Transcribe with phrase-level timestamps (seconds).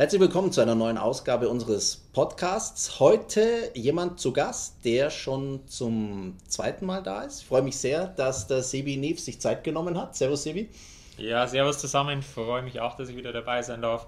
[0.00, 3.00] Herzlich willkommen zu einer neuen Ausgabe unseres Podcasts.
[3.00, 7.42] Heute jemand zu Gast, der schon zum zweiten Mal da ist.
[7.42, 10.16] Ich freue mich sehr, dass der Sebi Neef sich Zeit genommen hat.
[10.16, 10.70] Servus, Sebi.
[11.18, 12.20] Ja, servus zusammen.
[12.20, 14.06] Ich freue mich auch, dass ich wieder dabei sein darf.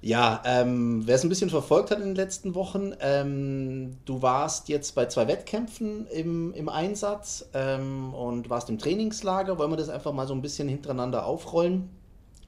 [0.00, 4.70] Ja, ähm, wer es ein bisschen verfolgt hat in den letzten Wochen, ähm, du warst
[4.70, 9.58] jetzt bei zwei Wettkämpfen im, im Einsatz ähm, und warst im Trainingslager.
[9.58, 11.90] Wollen wir das einfach mal so ein bisschen hintereinander aufrollen?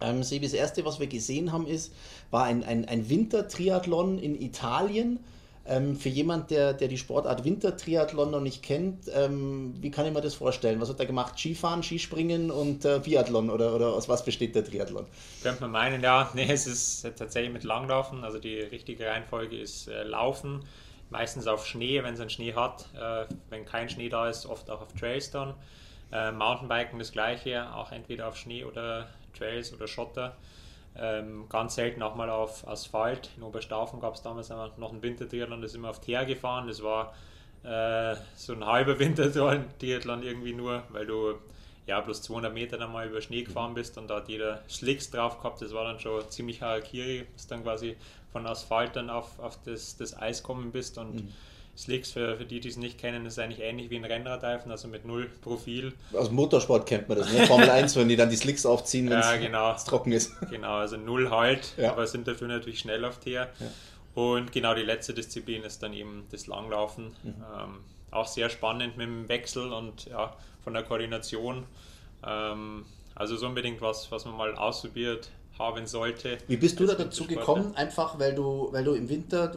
[0.01, 1.93] Ähm, Sebi, das erste, was wir gesehen haben, ist,
[2.30, 5.21] war ein, ein, ein Wintertriathlon in Italien.
[5.66, 10.15] Ähm, für jemand, der, der die Sportart Wintertriathlon noch nicht kennt, ähm, wie kann ich
[10.15, 10.80] mir das vorstellen?
[10.80, 11.38] Was hat er gemacht?
[11.38, 15.05] Skifahren, Skispringen und äh, Biathlon oder, oder aus was besteht der Triathlon?
[15.43, 16.30] Könnte man meinen, ja.
[16.35, 18.24] Nee, es ist tatsächlich mit Langlaufen.
[18.24, 20.65] Also die richtige Reihenfolge ist äh, Laufen.
[21.10, 22.87] Meistens auf Schnee, wenn es einen Schnee hat.
[22.99, 25.52] Äh, wenn kein Schnee da ist, oft auch auf Trails dann.
[26.12, 30.37] Äh, Mountainbiken das gleiche, auch entweder auf Schnee oder Trails oder Schotter.
[30.96, 33.30] Ähm, ganz selten auch mal auf Asphalt.
[33.37, 36.66] In Oberstaufen gab es damals noch einen Wintertriathlon, da sind wir auf Teer gefahren.
[36.66, 37.15] Das war
[37.62, 41.34] äh, so ein halber Wintertriathlon irgendwie nur, weil du
[41.87, 45.10] ja bloß 200 Meter dann mal über Schnee gefahren bist und da hat jeder Slicks
[45.10, 45.62] drauf gehabt.
[45.62, 47.96] Das war dann schon ziemlich Harakiri, dass dann quasi
[48.32, 51.32] von Asphalt dann auf, auf das, das Eis kommen bist und mhm
[51.79, 54.88] Slicks, für, für die, die es nicht kennen, ist eigentlich ähnlich wie ein Rennradreifen, also
[54.88, 55.93] mit null Profil.
[56.12, 57.46] Aus dem Motorsport kennt man das, ne?
[57.46, 59.73] Formel 1, wenn die dann die Slicks aufziehen, wenn ja, genau.
[59.73, 60.32] es trocken ist.
[60.51, 61.93] Genau, also null Halt, ja.
[61.93, 63.49] aber sind dafür natürlich schnell auf Teer.
[63.60, 63.66] Ja.
[64.21, 67.15] Und genau die letzte Disziplin ist dann eben das Langlaufen.
[67.22, 67.34] Mhm.
[67.56, 67.78] Ähm,
[68.10, 70.34] auch sehr spannend mit dem Wechsel und ja,
[70.65, 71.65] von der Koordination.
[72.26, 76.38] Ähm, also so unbedingt was, was man mal ausprobiert haben sollte.
[76.49, 77.76] Wie bist du da dazu gekommen?
[77.76, 79.54] Einfach weil du, weil du im Winter,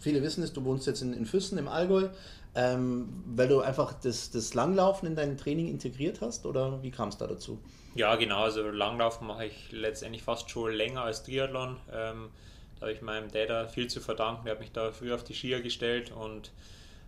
[0.00, 2.08] viele wissen es, du wohnst jetzt in, in Füssen im Allgäu,
[2.54, 7.08] ähm, weil du einfach das, das Langlaufen in dein Training integriert hast oder wie kam
[7.08, 7.58] es da dazu?
[7.94, 11.76] Ja, genau, also Langlaufen mache ich letztendlich fast schon länger als Triathlon.
[11.92, 12.30] Ähm,
[12.76, 15.34] da habe ich meinem Dad viel zu verdanken, der hat mich da früh auf die
[15.34, 16.52] Skier gestellt und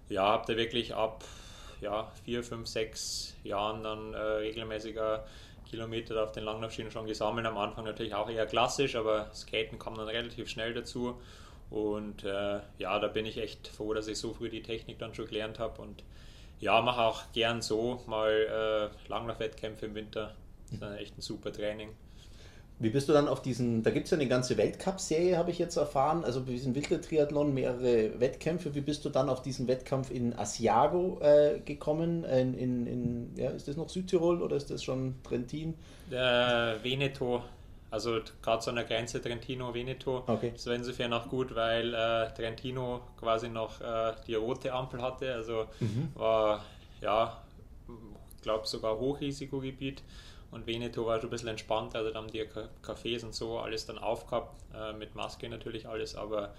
[0.08, 1.24] ja, habe da wirklich ab
[1.80, 5.24] ja, vier, fünf, sechs Jahren dann äh, regelmäßiger
[5.68, 7.46] Kilometer auf den Langlaufschienen schon gesammelt.
[7.46, 11.20] Am Anfang natürlich auch eher klassisch, aber Skaten kam dann relativ schnell dazu.
[11.70, 15.14] Und äh, ja, da bin ich echt froh, dass ich so früh die Technik dann
[15.14, 15.82] schon gelernt habe.
[15.82, 16.02] Und
[16.60, 20.34] ja, mache auch gern so mal äh, Langlaufwettkämpfe im Winter.
[20.64, 21.90] Das ist dann echt ein super Training.
[22.80, 25.58] Wie bist du dann auf diesen, da gibt es ja eine ganze Weltcup-Serie, habe ich
[25.58, 28.72] jetzt erfahren, also bei diesem Wintertriathlon mehrere Wettkämpfe.
[28.72, 32.22] Wie bist du dann auf diesen Wettkampf in Asiago äh, gekommen?
[32.22, 35.74] In, in, in, ja, ist das noch Südtirol oder ist das schon Trentin?
[36.12, 36.14] Äh,
[36.84, 37.42] Veneto,
[37.90, 40.24] also gerade so an der Grenze Trentino-Veneto.
[40.26, 40.52] Okay.
[40.52, 45.34] Das war insofern auch gut, weil äh, Trentino quasi noch äh, die rote Ampel hatte.
[45.34, 46.10] Also mhm.
[46.14, 46.64] war,
[47.00, 47.42] ja,
[48.36, 50.02] ich glaube sogar Hochrisikogebiet.
[50.50, 52.42] Und Veneto war schon ein bisschen entspannt, also da haben die
[52.82, 56.54] Cafés und so alles dann aufgehabt, äh, mit Maske natürlich alles, aber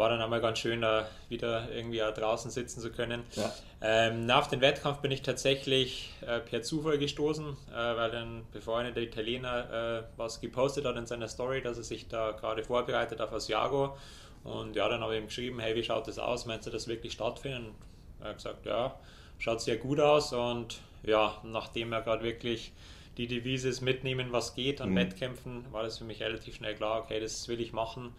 [0.00, 3.22] war dann einmal ganz schön, da wieder irgendwie draußen sitzen zu können.
[3.36, 3.52] Ja.
[3.82, 9.02] Ähm, nach dem Wettkampf bin ich tatsächlich äh, per Zufall gestoßen, äh, weil ein befreundeter
[9.02, 13.30] Italiener äh, was gepostet hat in seiner Story, dass er sich da gerade vorbereitet auf
[13.30, 13.94] Asiago.
[14.42, 16.46] Und ja, dann habe ich ihm geschrieben, hey, wie schaut das aus?
[16.46, 17.66] Meinst du, das wirklich stattfinden?
[17.66, 18.98] Und er hat gesagt, ja,
[19.38, 20.32] schaut sehr gut aus.
[20.32, 22.72] Und ja, nachdem er gerade wirklich
[23.18, 24.96] die Devise ist mitnehmen, was geht an mhm.
[24.96, 28.14] Wettkämpfen, war das für mich relativ schnell klar, okay, das will ich machen.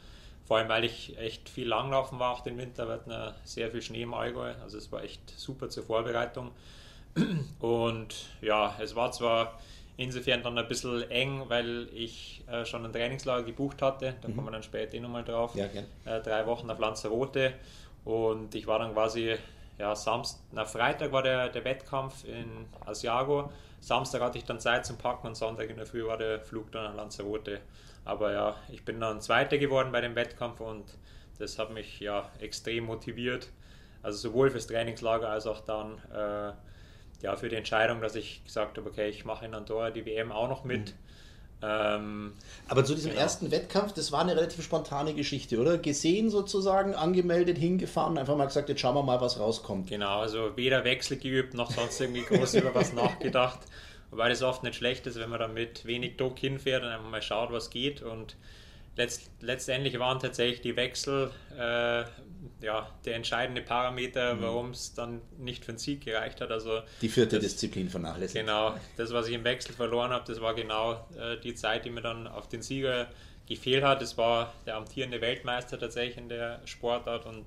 [0.52, 3.14] Vor allem, weil ich echt viel langlaufen war auch den Winter, wir hatten
[3.46, 6.52] sehr viel Schnee im Allgäu, also es war echt super zur Vorbereitung.
[7.62, 9.62] Und ja, es war zwar
[9.96, 14.36] insofern dann ein bisschen eng, weil ich äh, schon ein Trainingslager gebucht hatte, da mhm.
[14.36, 15.68] kommen wir dann später eh nochmal drauf, ja,
[16.04, 17.54] äh, drei Wochen auf Lanzarote
[18.04, 19.38] und ich war dann quasi,
[19.78, 24.86] ja, Samstag, na, Freitag war der, der Wettkampf in Asiago, Samstag hatte ich dann Zeit
[24.86, 27.62] zum Packen und Sonntag in der Früh war der Flug dann nach Lanzarote.
[28.04, 30.86] Aber ja, ich bin dann Zweiter geworden bei dem Wettkampf und
[31.40, 33.50] das hat mich ja extrem motiviert.
[34.04, 36.54] Also sowohl fürs Trainingslager als auch dann äh,
[37.22, 40.32] ja, für die Entscheidung, dass ich gesagt habe, okay, ich mache in Andorra die WM
[40.32, 40.90] auch noch mit.
[40.90, 40.96] Mhm.
[41.64, 42.34] Ähm,
[42.68, 43.22] Aber zu diesem genau.
[43.22, 45.78] ersten Wettkampf, das war eine relativ spontane Geschichte, oder?
[45.78, 49.88] Gesehen sozusagen, angemeldet, hingefahren, einfach mal gesagt, jetzt schauen wir mal, was rauskommt.
[49.88, 53.60] Genau, also weder Wechsel geübt noch sonst irgendwie groß über was nachgedacht.
[54.12, 57.10] Wobei das oft nicht schlecht ist, wenn man dann mit wenig Druck hinfährt und einfach
[57.10, 58.02] mal schaut, was geht.
[58.02, 58.36] Und
[58.98, 62.04] letzt, letztendlich waren tatsächlich die Wechsel äh,
[62.62, 64.42] ja, der entscheidende Parameter, mhm.
[64.42, 66.52] warum es dann nicht für den Sieg gereicht hat.
[66.52, 68.46] Also die vierte das, Disziplin vernachlässigt.
[68.46, 71.90] Genau, das, was ich im Wechsel verloren habe, das war genau äh, die Zeit, die
[71.90, 73.08] mir dann auf den Sieger
[73.48, 74.02] gefehlt hat.
[74.02, 77.46] Es war der amtierende Weltmeister tatsächlich in der Sportart und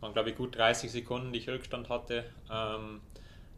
[0.00, 2.24] man glaube ich gut 30 Sekunden, die ich Rückstand hatte.
[2.50, 3.00] Ähm,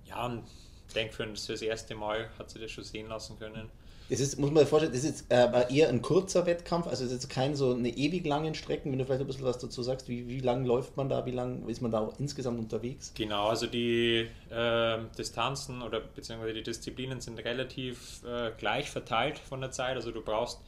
[0.04, 0.44] ja, und
[0.92, 3.70] denke, für das erste Mal hat sie das schon sehen lassen können.
[4.08, 7.12] Das ist, muss man sich vorstellen, das ist äh, eher ein kurzer Wettkampf, also es
[7.12, 8.92] ist kein so eine ewig langen Strecken.
[8.92, 11.30] Wenn du vielleicht ein bisschen was dazu sagst, wie, wie lang läuft man da, wie
[11.30, 13.12] lang ist man da auch insgesamt unterwegs?
[13.14, 19.60] Genau, also die äh, Distanzen oder beziehungsweise die Disziplinen sind relativ äh, gleich verteilt von
[19.62, 19.96] der Zeit.
[19.96, 20.60] Also du brauchst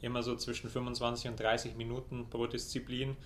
[0.00, 3.16] immer so zwischen 25 und 30 Minuten pro Disziplin.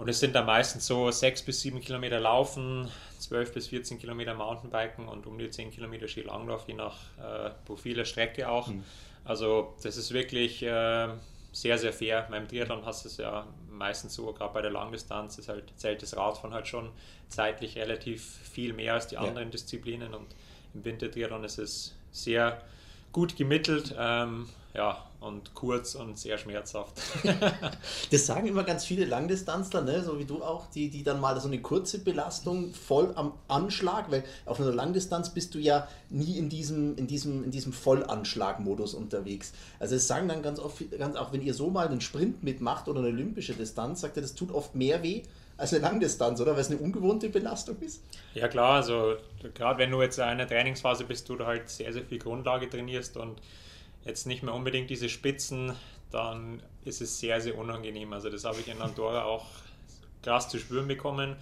[0.00, 2.88] Und es sind da meistens so 6 bis 7 Kilometer Laufen,
[3.18, 7.96] 12 bis 14 Kilometer Mountainbiken und um die 10 Kilometer Skilanglauf, je nach äh, Profil
[7.96, 8.68] der Strecke auch.
[8.68, 8.82] Mhm.
[9.26, 11.08] Also das ist wirklich äh,
[11.52, 12.26] sehr, sehr fair.
[12.30, 16.00] Beim Triathlon hast du es ja meistens so, gerade bei der Langdistanz ist halt, zählt
[16.00, 16.88] das Radfahren halt schon
[17.28, 19.50] zeitlich relativ viel mehr als die anderen ja.
[19.50, 20.34] Disziplinen und
[20.72, 22.62] im Wintertriathlon ist es sehr
[23.12, 23.94] gut gemittelt.
[23.98, 27.00] Ähm, ja, und kurz und sehr schmerzhaft.
[28.10, 30.02] das sagen immer ganz viele Langdistanzler, ne?
[30.02, 34.10] so wie du auch, die, die dann mal so eine kurze Belastung voll am Anschlag,
[34.10, 38.94] weil auf einer Langdistanz bist du ja nie in diesem, in diesem, in diesem Vollanschlag-Modus
[38.94, 39.52] unterwegs.
[39.78, 42.88] Also es sagen dann ganz oft, ganz auch wenn ihr so mal einen Sprint mitmacht
[42.88, 45.22] oder eine olympische Distanz, sagt er, das tut oft mehr weh
[45.58, 46.54] als eine Langdistanz, oder?
[46.54, 48.02] Weil es eine ungewohnte Belastung ist.
[48.34, 49.16] Ja klar, also
[49.52, 53.18] gerade wenn du jetzt in einer Trainingsphase bist, du halt sehr, sehr viel Grundlage trainierst
[53.18, 53.40] und
[54.04, 55.74] jetzt nicht mehr unbedingt diese Spitzen,
[56.10, 58.12] dann ist es sehr, sehr unangenehm.
[58.12, 59.46] Also das habe ich in Andorra auch
[60.22, 61.36] krass zu spüren bekommen.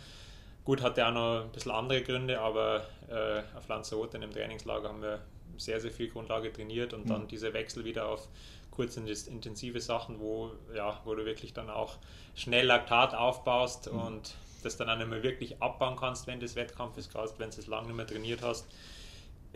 [0.64, 4.88] Gut, hatte auch noch ein bisschen andere Gründe, aber äh, auf Lanzarote in dem Trainingslager
[4.88, 5.20] haben wir
[5.56, 7.08] sehr, sehr viel Grundlage trainiert und mhm.
[7.08, 8.28] dann diese Wechsel wieder auf
[8.70, 11.96] kurze intensive Sachen, wo, ja, wo du wirklich dann auch
[12.37, 13.99] schnell Laktat aufbaust mhm.
[13.99, 17.58] und das dann auch nicht mehr wirklich abbauen kannst, wenn des Wettkampfes, gerade wenn du
[17.58, 18.66] es lange nicht mehr trainiert hast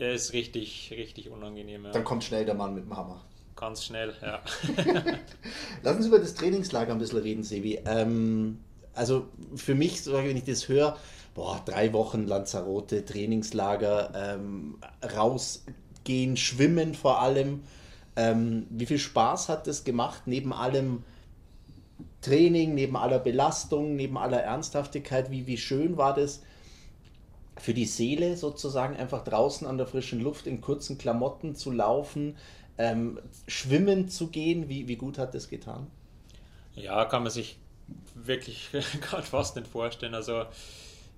[0.03, 1.85] er ist richtig, richtig unangenehm.
[1.85, 1.91] Ja.
[1.91, 3.21] Dann kommt schnell der Mann mit dem Hammer.
[3.55, 4.41] Ganz schnell, ja.
[5.83, 7.79] Lass uns über das Trainingslager ein bisschen reden, Sebi.
[7.85, 8.59] Ähm,
[8.93, 10.97] also für mich, wenn ich das höre,
[11.33, 14.77] boah, drei Wochen Lanzarote, Trainingslager, ähm,
[15.15, 17.63] rausgehen, schwimmen vor allem.
[18.15, 21.03] Ähm, wie viel Spaß hat das gemacht, neben allem
[22.21, 25.31] Training, neben aller Belastung, neben aller Ernsthaftigkeit?
[25.31, 26.41] Wie, wie schön war das?
[27.57, 32.37] Für die Seele sozusagen einfach draußen an der frischen Luft in kurzen Klamotten zu laufen,
[32.77, 34.69] ähm, schwimmen zu gehen.
[34.69, 35.87] Wie, wie gut hat das getan?
[36.75, 37.57] Ja, kann man sich
[38.15, 38.69] wirklich
[39.01, 40.15] gerade fast nicht vorstellen.
[40.15, 40.45] Also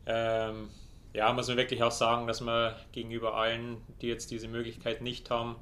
[0.05, 0.69] ähm,
[1.13, 5.29] ja, muss man wirklich auch sagen, dass man gegenüber allen, die jetzt diese Möglichkeit nicht
[5.29, 5.55] haben,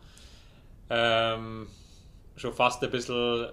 [0.90, 1.68] ähm,
[2.36, 3.50] schon fast ein bisschen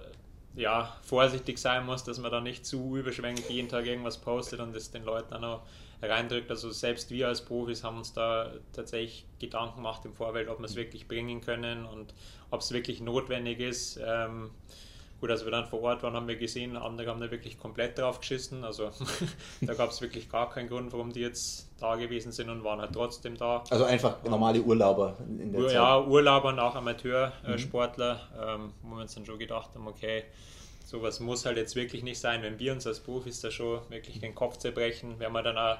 [0.55, 4.75] ja, vorsichtig sein muss, dass man da nicht zu überschwänglich jeden Tag irgendwas postet und
[4.75, 5.61] es den Leuten auch noch
[6.01, 6.49] reindrückt.
[6.49, 10.65] Also selbst wir als Profis haben uns da tatsächlich Gedanken gemacht im Vorfeld, ob wir
[10.65, 12.13] es wirklich bringen können und
[12.49, 13.99] ob es wirklich notwendig ist.
[14.03, 14.51] Ähm,
[15.21, 17.97] gut, als wir dann vor Ort waren, haben wir gesehen, andere haben da wirklich komplett
[17.97, 18.63] drauf geschissen.
[18.65, 18.91] Also
[19.61, 22.79] da gab es wirklich gar keinen Grund, warum die jetzt da gewesen sind und waren
[22.79, 23.63] halt trotzdem da.
[23.69, 25.75] Also einfach normale Urlauber in der Ur Zeit.
[25.75, 28.63] Ja, Urlauber und auch Amateursportler, mhm.
[28.63, 30.23] ähm, wo wir uns dann schon gedacht haben, okay,
[30.85, 32.43] sowas muss halt jetzt wirklich nicht sein.
[32.43, 35.77] Wenn wir uns als Profis da schon wirklich den Kopf zerbrechen, werden wir dann auch,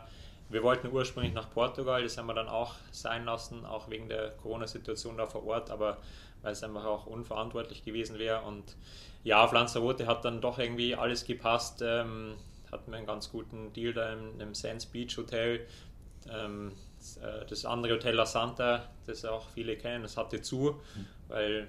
[0.50, 4.32] wir wollten ursprünglich nach Portugal, das haben wir dann auch sein lassen, auch wegen der
[4.42, 5.98] Corona-Situation da vor Ort, aber
[6.42, 8.42] weil es einfach auch unverantwortlich gewesen wäre.
[8.42, 8.76] Und
[9.24, 11.82] ja, auf Lanzarote hat dann doch irgendwie alles gepasst.
[11.84, 12.36] Ähm,
[12.72, 15.68] hatten wir einen ganz guten Deal da im, im Sands Beach Hotel.
[16.30, 16.74] Ähm,
[17.50, 21.06] das andere Hotel La Santa, das auch viele kennen, das hatte zu, mhm.
[21.28, 21.68] weil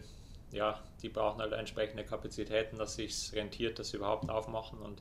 [0.53, 4.79] ja, die brauchen halt entsprechende Kapazitäten, dass sich rentiert, dass sie überhaupt aufmachen.
[4.79, 5.01] Und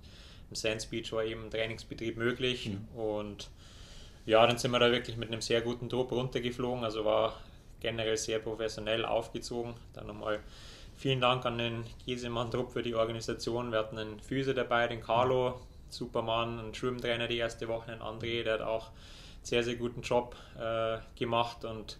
[0.49, 2.69] im Sands Beach war eben Trainingsbetrieb möglich.
[2.69, 2.87] Mhm.
[2.97, 3.49] Und
[4.25, 6.83] ja, dann sind wir da wirklich mit einem sehr guten Trupp runtergeflogen.
[6.83, 7.37] Also war
[7.81, 9.73] generell sehr professionell aufgezogen.
[9.93, 10.39] Dann nochmal
[10.95, 13.71] vielen Dank an den Giesemann-Trupp für die Organisation.
[13.71, 18.43] Wir hatten einen Füße dabei, den Carlo, Supermann, einen Schwimmtrainer die erste Woche, einen André,
[18.43, 18.91] der hat auch
[19.43, 21.97] sehr, sehr guten Job äh, gemacht und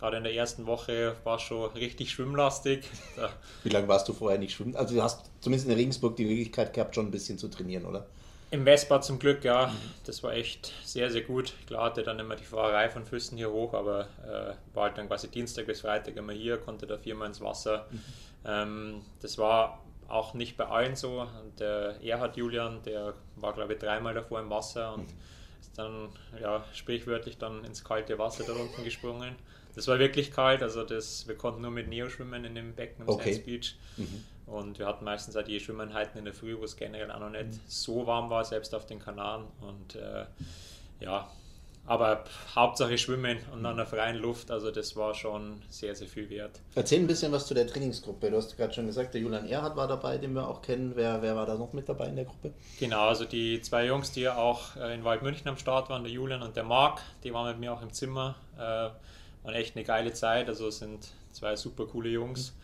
[0.00, 2.88] Gerade in der ersten Woche war es schon richtig schwimmlastig.
[3.64, 4.74] Wie lange warst du vorher nicht schwimmen?
[4.74, 8.06] Also du hast zumindest in Regensburg die Möglichkeit gehabt, schon ein bisschen zu trainieren, oder?
[8.50, 9.66] Im Westbad zum Glück, ja.
[9.66, 9.76] Mhm.
[10.06, 11.52] Das war echt sehr, sehr gut.
[11.66, 15.06] Klar hatte dann immer die Fahrerei von Füssen hier hoch, aber äh, war halt dann
[15.06, 17.86] quasi Dienstag bis Freitag immer hier, konnte da viermal ins Wasser.
[17.90, 18.00] Mhm.
[18.46, 21.20] Ähm, das war auch nicht bei allen so.
[21.20, 25.18] Und der Erhard Julian, der war glaube ich dreimal davor im Wasser und mhm.
[25.70, 26.08] Ist dann
[26.40, 29.34] ja sprichwörtlich dann ins kalte Wasser da unten gesprungen.
[29.74, 33.02] Das war wirklich kalt, also das, wir konnten nur mit Neo schwimmen in dem Becken
[33.02, 33.32] im okay.
[33.32, 33.76] Sands Beach.
[33.96, 34.24] Mhm.
[34.46, 37.30] Und wir hatten meistens auch die Schwimmeinheiten in der Früh, wo es generell auch noch
[37.30, 37.60] nicht mhm.
[37.68, 39.46] so warm war, selbst auf den Kanaren.
[39.60, 40.26] Und äh,
[40.98, 41.30] ja,
[41.86, 46.30] aber Hauptsache Schwimmen und an der freien Luft, also das war schon sehr, sehr viel
[46.30, 46.60] wert.
[46.74, 48.30] Erzähl ein bisschen was zu der Trainingsgruppe.
[48.30, 50.92] Du hast gerade schon gesagt, der Julian Erhard war dabei, den wir auch kennen.
[50.94, 52.52] Wer, wer war da noch mit dabei in der Gruppe?
[52.78, 56.42] Genau, also die zwei Jungs, die auch äh, in Waldmünchen am Start waren, der Julian
[56.42, 58.36] und der Marc, die waren mit mir auch im Zimmer.
[58.56, 58.90] Äh,
[59.42, 60.48] war echt eine geile Zeit.
[60.48, 62.54] Also sind zwei super coole Jungs.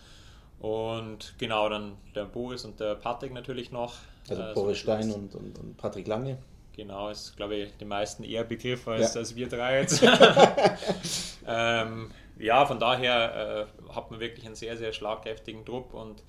[0.60, 3.94] Und genau, dann der Boris und der Patrick natürlich noch.
[4.28, 6.38] Also äh, Boris Stein und, und, und Patrick Lange.
[6.76, 9.20] Genau, ist glaube ich den meisten eher Begriff als, ja.
[9.20, 10.02] als wir drei jetzt.
[11.46, 16.22] ähm, ja, von daher äh, hat man wirklich einen sehr, sehr schlagkräftigen Druck und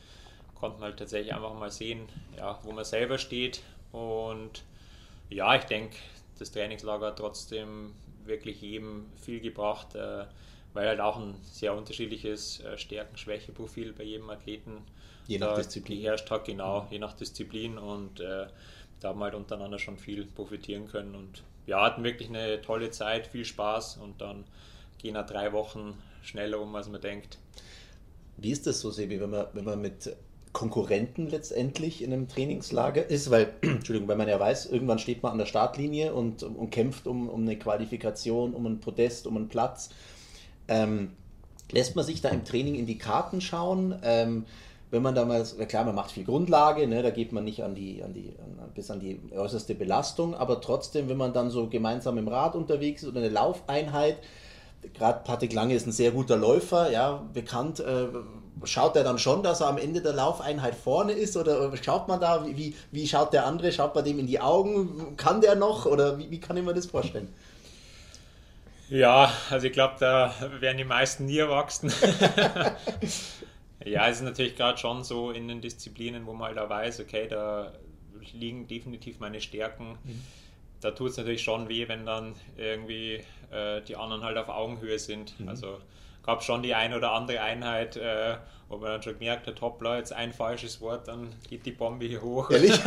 [0.56, 3.62] konnte man halt tatsächlich einfach mal sehen, ja, wo man selber steht.
[3.92, 4.63] Und
[5.30, 5.98] ja, ich denke,
[6.39, 10.25] das Trainingslager hat trotzdem wirklich jedem viel gebracht, äh,
[10.74, 14.84] weil halt auch ein sehr unterschiedliches äh, Stärken-Schwäche-Profil bei jedem Athleten
[15.27, 16.00] je nach Disziplin.
[16.00, 16.88] geherrscht hat, genau, mhm.
[16.92, 17.77] je nach Disziplin.
[17.77, 18.48] Und äh,
[19.00, 21.16] da haben wir halt untereinander schon viel profitieren können.
[21.16, 24.46] Und ja, hatten wirklich eine tolle Zeit, viel Spaß und dann
[24.98, 27.38] gehen auch drei Wochen schneller um, als man denkt.
[28.38, 30.16] Wie ist das so, Sebi, wenn man, wenn man mit
[30.54, 35.34] Konkurrenten letztendlich in einem Trainingslager ist, weil, Entschuldigung, weil man ja weiß, irgendwann steht man
[35.34, 39.50] an der Startlinie und, und kämpft um, um eine Qualifikation, um einen Podest, um einen
[39.50, 39.89] Platz.
[40.68, 41.12] Ähm,
[41.72, 44.00] lässt man sich da im Training in die Karten schauen?
[44.04, 44.46] Ähm,
[44.89, 48.01] wenn man damals, klar, man macht viel Grundlage, ne, da geht man nicht an die,
[48.03, 52.17] an die, an, bis an die äußerste Belastung, aber trotzdem, wenn man dann so gemeinsam
[52.17, 54.17] im Rad unterwegs ist oder eine Laufeinheit,
[54.94, 58.08] gerade Patrick Lange ist ein sehr guter Läufer, ja, bekannt, äh,
[58.63, 62.22] schaut er dann schon, dass er am Ende der Laufeinheit vorne ist oder schaut man
[62.22, 65.86] da, wie, wie schaut der andere, schaut man dem in die Augen, kann der noch
[65.86, 67.34] oder wie, wie kann ich mir das vorstellen?
[68.89, 71.91] Ja, also ich glaube, da werden die meisten nie erwachsen.
[73.86, 77.00] Ja, es ist natürlich gerade schon so in den Disziplinen, wo man halt auch weiß,
[77.00, 77.74] okay, da
[78.34, 79.98] liegen definitiv meine Stärken.
[80.03, 80.24] Mhm.
[80.81, 85.00] Da tut es natürlich schon weh, wenn dann irgendwie äh, die anderen halt auf Augenhöhe
[85.00, 85.39] sind.
[85.39, 85.50] Mhm.
[85.50, 85.79] Also
[86.24, 89.98] gab schon die eine oder andere Einheit, äh, wo man dann schon gemerkt hat, hoppla,
[89.98, 92.50] jetzt ein falsches Wort, dann geht die Bombe hier hoch.
[92.51, 92.79] Ehrlich?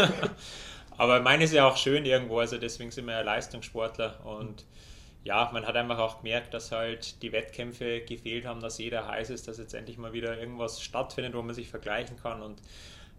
[0.98, 4.89] Aber meine ist ja auch schön irgendwo, also deswegen sind wir ja Leistungssportler und mhm
[5.24, 9.30] ja, man hat einfach auch gemerkt, dass halt die Wettkämpfe gefehlt haben, dass jeder heiß
[9.30, 12.40] ist, dass jetzt endlich mal wieder irgendwas stattfindet, wo man sich vergleichen kann.
[12.42, 12.62] Und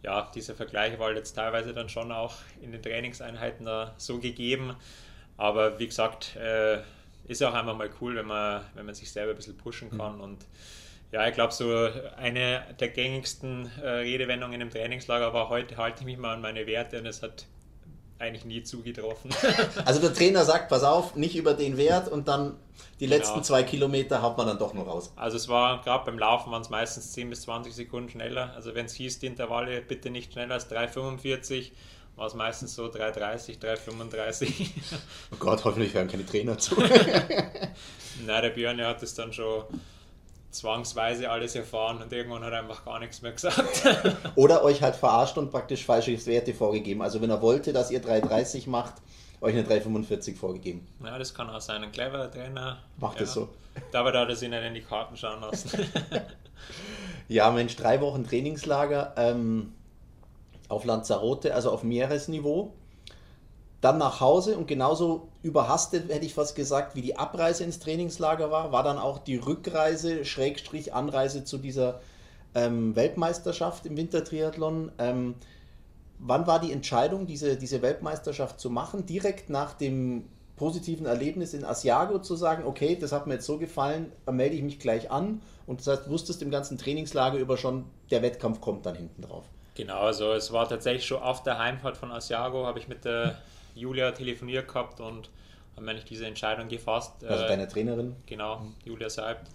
[0.02, 4.20] ja, dieser Vergleich war halt jetzt teilweise dann schon auch in den Trainingseinheiten da so
[4.20, 4.76] gegeben.
[5.38, 6.80] Aber wie gesagt, äh,
[7.28, 9.98] ist auch einfach mal cool, wenn man, wenn man sich selber ein bisschen pushen mhm.
[9.98, 10.16] kann.
[10.16, 10.22] Mhm.
[10.22, 10.46] Und
[11.12, 16.06] ja, ich glaube, so eine der gängigsten äh, Redewendungen im Trainingslager war heute halte ich
[16.06, 17.46] mich mal an meine Werte und es hat
[18.22, 19.32] eigentlich nie zugetroffen.
[19.86, 22.56] also der Trainer sagt, pass auf, nicht über den Wert und dann
[23.00, 23.18] die genau.
[23.18, 25.12] letzten zwei Kilometer hat man dann doch noch raus.
[25.16, 28.54] Also es war, gerade beim Laufen waren es meistens 10 bis 20 Sekunden schneller.
[28.56, 31.72] Also wenn es hieß, die Intervalle bitte nicht schneller als 3,45,
[32.16, 34.70] war es meistens so 3,30, 3,35.
[35.32, 36.76] oh Gott, hoffentlich hören keine Trainer zu.
[38.26, 39.64] Nein, der Björn der hat es dann schon
[40.52, 43.84] zwangsweise alles erfahren und irgendwann hat er einfach gar nichts mehr gesagt.
[44.36, 47.02] Oder euch halt verarscht und praktisch falsche Werte vorgegeben.
[47.02, 48.96] Also wenn er wollte, dass ihr 3,30 macht,
[49.42, 50.88] euch eine 3,45 vorgegeben.
[51.04, 51.84] Ja, das kann auch sein.
[51.84, 52.78] Ein cleverer Trainer.
[52.98, 53.24] Macht ja.
[53.24, 53.50] es so.
[53.92, 55.72] Dabei hat er sich nicht in die Karten schauen lassen.
[57.28, 59.74] ja, Mensch, drei Wochen Trainingslager ähm,
[60.70, 62.74] auf Lanzarote, also auf Meeresniveau
[63.82, 68.52] dann nach Hause und genauso überhastet, hätte ich fast gesagt, wie die Abreise ins Trainingslager
[68.52, 72.00] war, war dann auch die Rückreise, Schrägstrich Anreise zu dieser
[72.54, 74.92] ähm, Weltmeisterschaft im Wintertriathlon.
[75.00, 75.34] Ähm,
[76.20, 79.08] wann war die Entscheidung, diese, diese Weltmeisterschaft zu machen?
[79.08, 80.26] Direkt nach dem
[80.58, 84.62] positiven Erlebnis in Asiago zu sagen, okay, das hat mir jetzt so gefallen, melde ich
[84.62, 85.42] mich gleich an.
[85.66, 89.46] Und das heißt, wusstest im ganzen Trainingslager über schon, der Wettkampf kommt dann hinten drauf.
[89.74, 93.40] Genau, also es war tatsächlich schon auf der Heimfahrt von Asiago, habe ich mit der
[93.76, 95.30] Julia telefoniert gehabt und
[95.76, 97.24] haben eigentlich diese Entscheidung gefasst.
[97.24, 98.16] Also äh, deine Trainerin?
[98.26, 98.76] Genau, mhm.
[98.86, 99.50] Julia Seibt.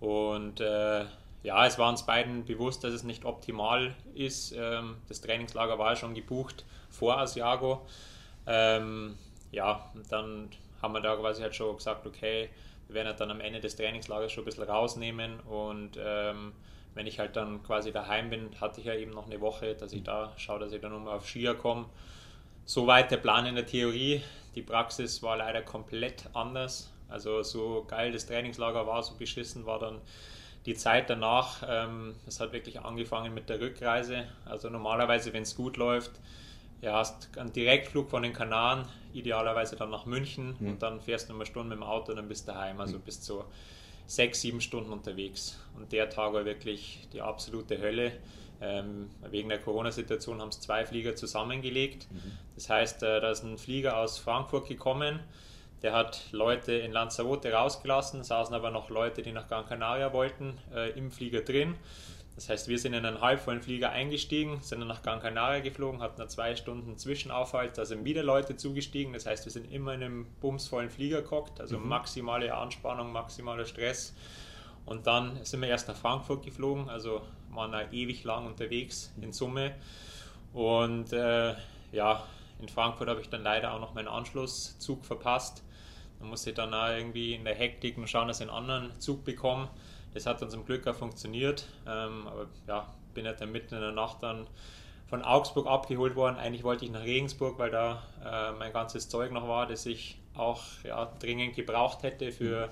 [0.00, 1.04] Und äh,
[1.42, 4.54] ja, es war uns beiden bewusst, dass es nicht optimal ist.
[4.56, 7.86] Ähm, das Trainingslager war schon gebucht vor Asiago.
[8.46, 9.16] Ähm,
[9.50, 10.50] ja, und dann
[10.82, 12.48] haben wir da quasi halt schon gesagt, okay,
[12.86, 16.52] wir werden halt dann am Ende des Trainingslagers schon ein bisschen rausnehmen und ähm,
[16.94, 19.92] wenn ich halt dann quasi daheim bin, hatte ich ja eben noch eine Woche, dass
[19.92, 21.86] ich da schaue, dass ich dann nochmal auf Skier komme
[22.68, 24.20] Soweit der Plan in der Theorie.
[24.54, 26.92] Die Praxis war leider komplett anders.
[27.08, 30.02] Also so geil das Trainingslager war, so beschissen war dann
[30.66, 31.62] die Zeit danach.
[31.66, 34.26] Ähm, es hat wirklich angefangen mit der Rückreise.
[34.44, 36.10] Also normalerweise, wenn es gut läuft,
[36.82, 38.84] ja, hast einen Direktflug von den Kanaren,
[39.14, 40.68] idealerweise dann nach München mhm.
[40.72, 42.78] und dann fährst du eine Stunde mit dem Auto und dann bist du daheim.
[42.80, 43.00] Also mhm.
[43.00, 43.46] bist so
[44.06, 45.58] sechs, sieben Stunden unterwegs.
[45.74, 48.12] Und der Tag war wirklich die absolute Hölle.
[48.60, 52.08] Ähm, wegen der Corona-Situation haben es zwei Flieger zusammengelegt.
[52.10, 52.32] Mhm.
[52.54, 55.20] Das heißt, äh, da ist ein Flieger aus Frankfurt gekommen,
[55.82, 60.58] der hat Leute in Lanzarote rausgelassen, saßen aber noch Leute, die nach Gran Canaria wollten,
[60.74, 61.76] äh, im Flieger drin.
[62.34, 66.00] Das heißt, wir sind in einen halbvollen Flieger eingestiegen, sind dann nach Gran Canaria geflogen,
[66.00, 69.12] hatten eine zwei Stunden Zwischenaufhalt, da sind wieder Leute zugestiegen.
[69.12, 71.88] Das heißt, wir sind immer in einem bumsvollen Flieger gehockt, also mhm.
[71.88, 74.14] maximale Anspannung, maximaler Stress.
[74.84, 79.32] Und dann sind wir erst nach Frankfurt geflogen, also waren da ewig lang unterwegs in
[79.32, 79.74] Summe.
[80.52, 81.54] Und äh,
[81.92, 82.24] ja,
[82.60, 85.62] in Frankfurt habe ich dann leider auch noch meinen Anschlusszug verpasst.
[86.18, 89.00] Da musste ich dann auch irgendwie in der Hektik mal schauen, dass ich einen anderen
[89.00, 89.68] Zug bekomme.
[90.14, 91.66] Das hat dann zum Glück auch funktioniert.
[91.86, 94.46] Ähm, aber ja, bin ja dann mitten in der Nacht dann
[95.08, 96.36] von Augsburg abgeholt worden.
[96.36, 100.18] Eigentlich wollte ich nach Regensburg, weil da äh, mein ganzes Zeug noch war, das ich
[100.36, 102.70] auch ja, dringend gebraucht hätte für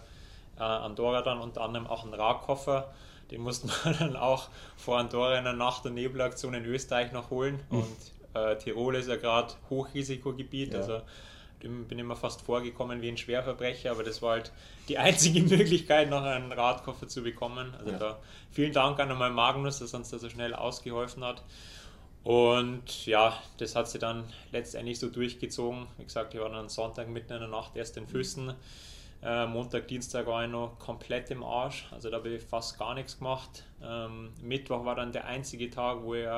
[0.58, 2.92] äh, Andorra dann unter anderem auch einen Radkoffer.
[3.30, 7.30] Den mussten wir dann auch vor Andorra in der Nacht- und Nebelaktion in Österreich noch
[7.30, 7.60] holen.
[7.70, 7.78] Mhm.
[7.78, 7.96] Und
[8.34, 10.80] äh, Tirol ist ja gerade Hochrisikogebiet, ja.
[10.80, 11.00] also
[11.60, 14.52] bin immer fast vorgekommen wie ein Schwerverbrecher, aber das war halt
[14.88, 17.74] die einzige Möglichkeit, noch einen Radkoffer zu bekommen.
[17.78, 17.98] Also ja.
[17.98, 18.18] da
[18.50, 21.42] vielen Dank an einmal Magnus, dass uns da so schnell ausgeholfen hat.
[22.24, 25.86] Und ja, das hat sie dann letztendlich so durchgezogen.
[25.96, 28.52] Wie gesagt, ich war dann Sonntag mitten in der Nacht erst in Füssen.
[29.22, 31.86] Äh, Montag, Dienstag war ich noch komplett im Arsch.
[31.90, 33.64] Also da habe ich fast gar nichts gemacht.
[33.82, 36.28] Ähm, Mittwoch war dann der einzige Tag, wo ich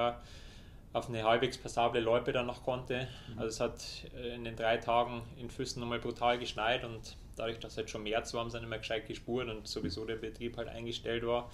[0.92, 3.08] auf eine halbwegs passable Loipe dann noch konnte.
[3.32, 3.38] Mhm.
[3.38, 3.84] Also es hat
[4.16, 8.02] äh, in den drei Tagen in Füssen nochmal brutal geschneit und dadurch, dass jetzt schon
[8.02, 11.50] März war, haben sie nicht mehr gescheit gespurt und sowieso der Betrieb halt eingestellt war.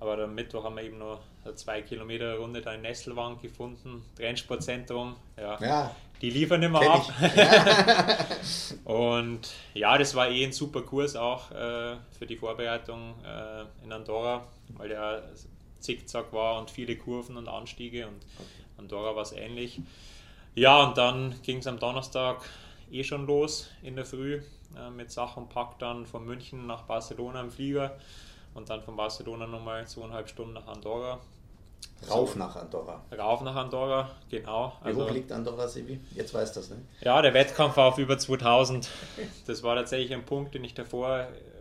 [0.00, 4.04] Aber am Mittwoch haben wir eben noch eine zwei Kilometer Runde da in Nesselwang gefunden,
[4.16, 5.16] Trennsportzentrum.
[5.36, 7.06] Ja, ja, die liefern immer ab.
[8.84, 13.92] Und ja, das war eh ein super Kurs auch äh, für die Vorbereitung äh, in
[13.92, 14.46] Andorra,
[14.76, 15.22] weil der
[15.80, 18.26] zickzack war und viele Kurven und Anstiege und
[18.78, 19.80] Andorra war es ähnlich.
[20.54, 22.44] Ja, und dann ging es am Donnerstag
[22.90, 24.42] eh schon los in der Früh
[24.76, 27.96] äh, mit Sach und Pack dann von München nach Barcelona im Flieger
[28.54, 31.20] und dann von Barcelona nochmal zweieinhalb Stunden nach Andorra.
[32.08, 33.02] Rauf nach Andorra.
[33.16, 34.74] Rauf nach Andorra, genau.
[34.82, 36.00] Wie also, hoch liegt Andorra, Sebi?
[36.14, 36.76] Jetzt weiß das, ne?
[37.00, 38.88] Ja, der Wettkampf war auf über 2000.
[39.46, 41.08] Das war tatsächlich ein Punkt, den ich davor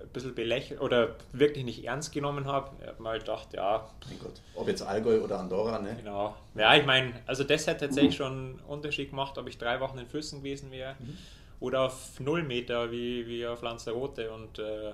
[0.07, 2.69] ein bisschen belächelt oder wirklich nicht ernst genommen habe.
[2.81, 3.89] Ich habe mal gedacht, ja.
[4.07, 5.95] Mein Gott, ob jetzt Allgäu oder Andorra, ne?
[5.97, 6.35] Genau.
[6.55, 9.97] Ja, ich meine, also das hat tatsächlich schon einen Unterschied gemacht, ob ich drei Wochen
[9.97, 11.17] in Füssen gewesen wäre mhm.
[11.59, 14.93] oder auf null Meter wie, wie auf Lanzarote und äh,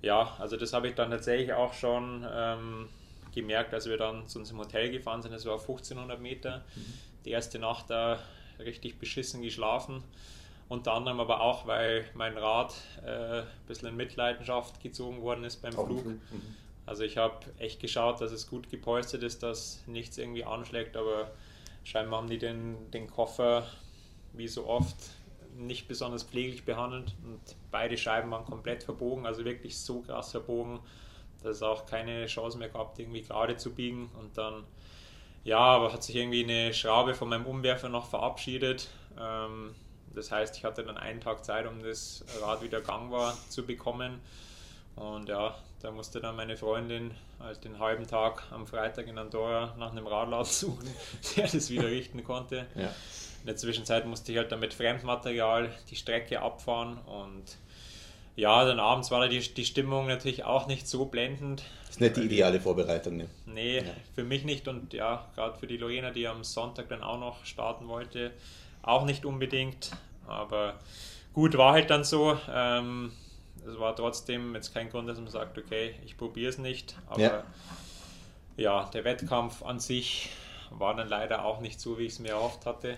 [0.00, 2.88] ja, also das habe ich dann tatsächlich auch schon ähm,
[3.32, 5.32] gemerkt, als wir dann zu unserem Hotel gefahren sind.
[5.32, 6.64] Es war 1500 Meter.
[6.74, 6.94] Mhm.
[7.24, 8.18] Die erste Nacht da
[8.58, 10.02] richtig beschissen geschlafen.
[10.68, 15.62] Unter anderem aber auch, weil mein Rad äh, ein bisschen in Mitleidenschaft gezogen worden ist
[15.62, 16.04] beim Flug.
[16.04, 16.20] Mhm.
[16.84, 21.30] Also ich habe echt geschaut, dass es gut gepolstert ist, dass nichts irgendwie anschlägt, aber
[21.84, 23.66] scheinbar haben die den, den Koffer
[24.32, 24.96] wie so oft
[25.56, 30.80] nicht besonders pfleglich behandelt und beide Scheiben waren komplett verbogen, also wirklich so krass verbogen,
[31.42, 34.64] dass es auch keine Chance mehr gab, irgendwie gerade zu biegen und dann
[35.44, 38.88] ja, aber hat sich irgendwie eine Schraube von meinem Umwerfer noch verabschiedet.
[39.18, 39.74] Ähm,
[40.14, 44.20] das heißt, ich hatte dann einen Tag Zeit, um das Rad wieder gangbar zu bekommen.
[44.96, 49.74] Und ja, da musste dann meine Freundin halt den halben Tag am Freitag in Andorra
[49.78, 50.88] nach einem Radladen suchen,
[51.36, 52.66] der das wieder richten konnte.
[52.74, 52.92] Ja.
[53.40, 57.44] In der Zwischenzeit musste ich halt dann mit Fremdmaterial die Strecke abfahren und
[58.38, 61.64] ja, dann abends war die, die Stimmung natürlich auch nicht so blendend.
[61.80, 63.26] Das ist nicht die ideale Vorbereitung, ne?
[63.46, 63.82] Nee, ja.
[64.14, 67.44] für mich nicht und ja, gerade für die Lorena, die am Sonntag dann auch noch
[67.44, 68.30] starten wollte,
[68.82, 69.90] auch nicht unbedingt.
[70.28, 70.74] Aber
[71.32, 72.38] gut, war halt dann so.
[72.48, 73.10] Ähm,
[73.66, 76.94] es war trotzdem jetzt kein Grund, dass man sagt, okay, ich probiere es nicht.
[77.08, 77.44] Aber ja.
[78.56, 80.30] ja, der Wettkampf an sich
[80.70, 82.96] war dann leider auch nicht so, wie ich es mir erhofft hatte.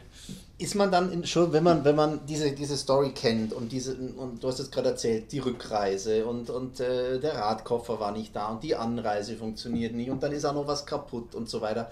[0.58, 3.94] Ist man dann in, schon, wenn man, wenn man diese, diese Story kennt und diese,
[3.94, 8.34] und du hast es gerade erzählt, die Rückreise und, und äh, der Radkoffer war nicht
[8.34, 11.60] da und die Anreise funktioniert nicht und dann ist auch noch was kaputt und so
[11.60, 11.90] weiter.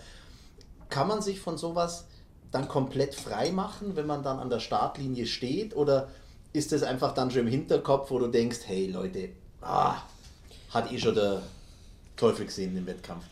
[0.89, 2.07] Kann man sich von sowas
[2.51, 6.09] dann komplett frei machen, wenn man dann an der Startlinie steht oder
[6.53, 9.97] ist das einfach dann schon im Hinterkopf, wo du denkst, hey Leute, ah,
[10.71, 11.43] hat eh schon der
[12.17, 13.25] Teufel gesehen im Wettkampf?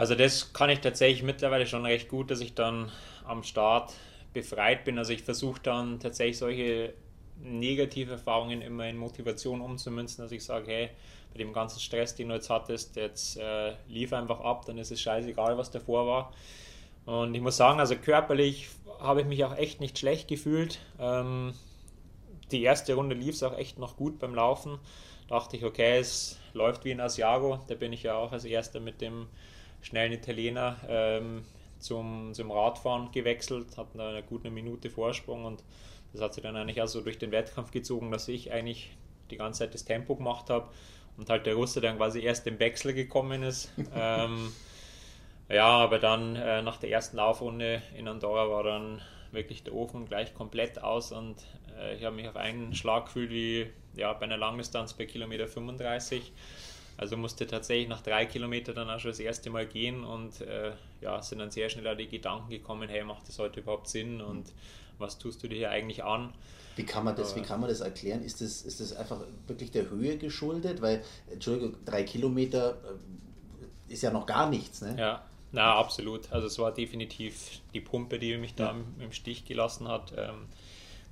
[0.00, 2.90] Also das kann ich tatsächlich mittlerweile schon recht gut, dass ich dann
[3.26, 3.92] am Start
[4.32, 4.96] befreit bin.
[4.96, 6.94] Also ich versuche dann tatsächlich solche
[7.42, 10.90] negative Erfahrungen immer in Motivation umzumünzen, dass ich sage, hey,
[11.34, 14.90] bei dem ganzen Stress, den du jetzt hattest, jetzt äh, lief einfach ab, dann ist
[14.90, 16.32] es scheißegal, was davor war.
[17.04, 20.78] Und ich muss sagen, also körperlich habe ich mich auch echt nicht schlecht gefühlt.
[20.98, 21.52] Ähm,
[22.50, 24.78] die erste Runde lief es auch echt noch gut beim Laufen.
[25.28, 27.60] Dachte ich, okay, es läuft wie in Asiago.
[27.68, 29.26] Da bin ich ja auch als erster mit dem
[29.82, 31.44] schnellen Italiener ähm,
[31.78, 35.62] zum, zum Radfahren gewechselt, hatten da eine gute Minute Vorsprung und
[36.12, 38.90] das hat sich dann eigentlich also durch den Wettkampf gezogen, dass ich eigentlich
[39.30, 40.68] die ganze Zeit das Tempo gemacht habe
[41.16, 43.72] und halt der Russe dann quasi erst im Wechsel gekommen ist.
[43.94, 44.52] ähm,
[45.48, 49.00] ja, aber dann äh, nach der ersten Laufrunde in Andorra war dann
[49.32, 51.36] wirklich der Ofen gleich komplett aus und
[51.78, 55.48] äh, ich habe mich auf einen Schlag gefühlt wie ja, bei einer Langdistanz bei Kilometer
[55.48, 56.32] 35
[57.00, 60.72] Also musste tatsächlich nach drei Kilometern dann auch schon das erste Mal gehen und äh,
[61.00, 64.20] ja, sind dann sehr schnell da die Gedanken gekommen, hey, macht das heute überhaupt Sinn
[64.20, 64.52] und
[64.98, 66.34] was tust du dir hier eigentlich an?
[66.76, 68.22] Wie kann man das, wie kann man das erklären?
[68.22, 70.82] Ist das, ist das einfach wirklich der Höhe geschuldet?
[70.82, 72.76] Weil, Entschuldigung, drei Kilometer
[73.88, 74.94] äh, ist ja noch gar nichts, ne?
[74.98, 76.30] Ja, na, absolut.
[76.30, 78.70] Also es war definitiv die Pumpe, die mich da ja.
[78.72, 80.12] im, im, Stich gelassen hat.
[80.18, 80.48] Ähm,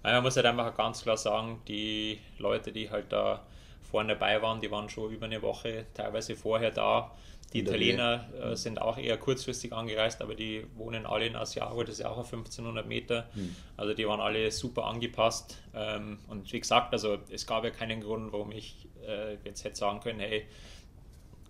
[0.03, 3.42] man muss halt einfach ganz klar sagen, die Leute, die halt da
[3.90, 7.14] vorne dabei waren, die waren schon über eine Woche teilweise vorher da.
[7.55, 11.94] Die Italiener äh, sind auch eher kurzfristig angereist, aber die wohnen alle in Asiago, das
[11.94, 13.27] ist ja auch auf 1500 Meter.
[13.35, 13.57] Mhm.
[13.79, 15.59] Also die waren alle super angepasst.
[15.74, 19.77] Ähm, und wie gesagt, also es gab ja keinen Grund, warum ich äh, jetzt hätte
[19.77, 20.46] sagen können, hey,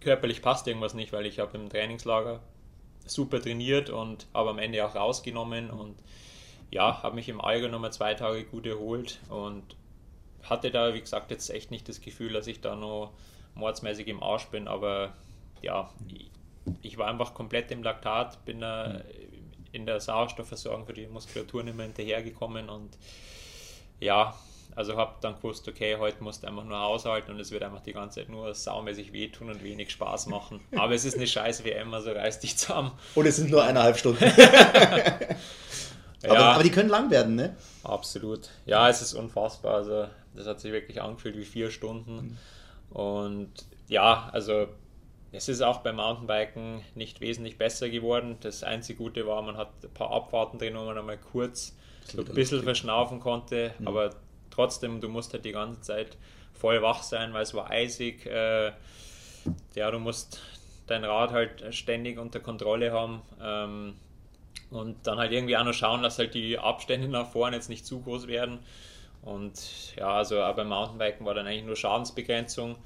[0.00, 2.40] körperlich passt irgendwas nicht, weil ich habe im Trainingslager
[3.04, 5.96] super trainiert und aber am Ende auch rausgenommen und
[6.70, 9.76] ja, habe mich im Allgäu nochmal zwei Tage gut erholt und
[10.42, 13.12] hatte da, wie gesagt, jetzt echt nicht das Gefühl, dass ich da noch
[13.54, 15.12] mordsmäßig im Arsch bin, aber
[15.62, 15.90] ja,
[16.82, 19.00] ich war einfach komplett im Laktat, bin da
[19.72, 22.96] in der Sauerstoffversorgung für die Muskulatur nicht mehr hinterhergekommen und
[24.00, 24.34] ja,
[24.78, 27.80] also habe dann gewusst, okay, heute musst du einfach nur aushalten und es wird einfach
[27.80, 30.60] die ganze Zeit nur saumäßig wehtun und wenig Spaß machen.
[30.76, 32.92] Aber es ist eine scheiß WM, also reiß dich zusammen.
[33.14, 34.22] Und es sind nur eineinhalb Stunden.
[36.22, 37.56] aber, ja, aber, die können lang werden, ne?
[37.82, 38.50] Absolut.
[38.66, 39.74] Ja, es ist unfassbar.
[39.74, 40.06] Also
[40.38, 42.36] das hat sich wirklich angefühlt wie vier Stunden.
[42.90, 42.96] Mhm.
[42.96, 43.52] Und
[43.88, 44.68] ja, also
[45.32, 48.36] es ist auch beim Mountainbiken nicht wesentlich besser geworden.
[48.40, 52.22] Das einzige Gute war, man hat ein paar Abfahrten drin, wo man einmal kurz so
[52.22, 53.88] ein bisschen verschnaufen konnte, mhm.
[53.88, 54.10] aber
[54.50, 56.16] trotzdem, du musst halt die ganze Zeit
[56.54, 58.26] voll wach sein, weil es war eisig.
[58.26, 58.72] Äh,
[59.74, 60.40] ja, du musst
[60.86, 63.22] dein Rad halt ständig unter Kontrolle haben.
[63.40, 63.94] Ähm,
[64.70, 67.86] und dann halt irgendwie auch noch schauen, dass halt die Abstände nach vorne jetzt nicht
[67.86, 68.58] zu groß werden.
[69.22, 72.76] Und ja, also auch beim Mountainbiken war dann eigentlich nur Schadensbegrenzung.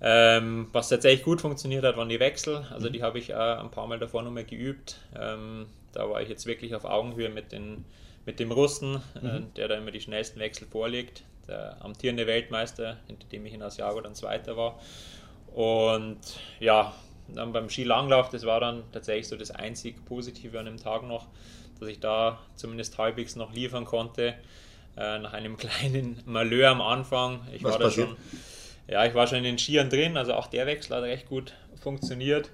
[0.00, 2.66] Ähm, was tatsächlich gut funktioniert hat, waren die Wechsel.
[2.70, 2.92] Also mhm.
[2.92, 4.96] die habe ich auch ein paar Mal davor nochmal geübt.
[5.18, 7.84] Ähm, da war ich jetzt wirklich auf Augenhöhe mit, den,
[8.24, 9.26] mit dem Russen, äh, mhm.
[9.26, 11.24] äh, der da immer die schnellsten Wechsel vorlegt.
[11.48, 14.78] Der amtierende Weltmeister, hinter dem ich in Asiago dann Zweiter war.
[15.54, 16.20] Und
[16.60, 16.92] ja,
[17.28, 21.26] dann beim Skilanglauf, das war dann tatsächlich so das einzig Positive an dem Tag noch,
[21.80, 24.34] dass ich da zumindest halbwegs noch liefern konnte.
[24.98, 27.46] Äh, nach einem kleinen Malheur am Anfang.
[27.52, 28.16] Ich Was war da schon,
[28.88, 31.52] ja, ich war schon in den Skiern drin, also auch der Wechsel hat recht gut
[31.80, 32.50] funktioniert.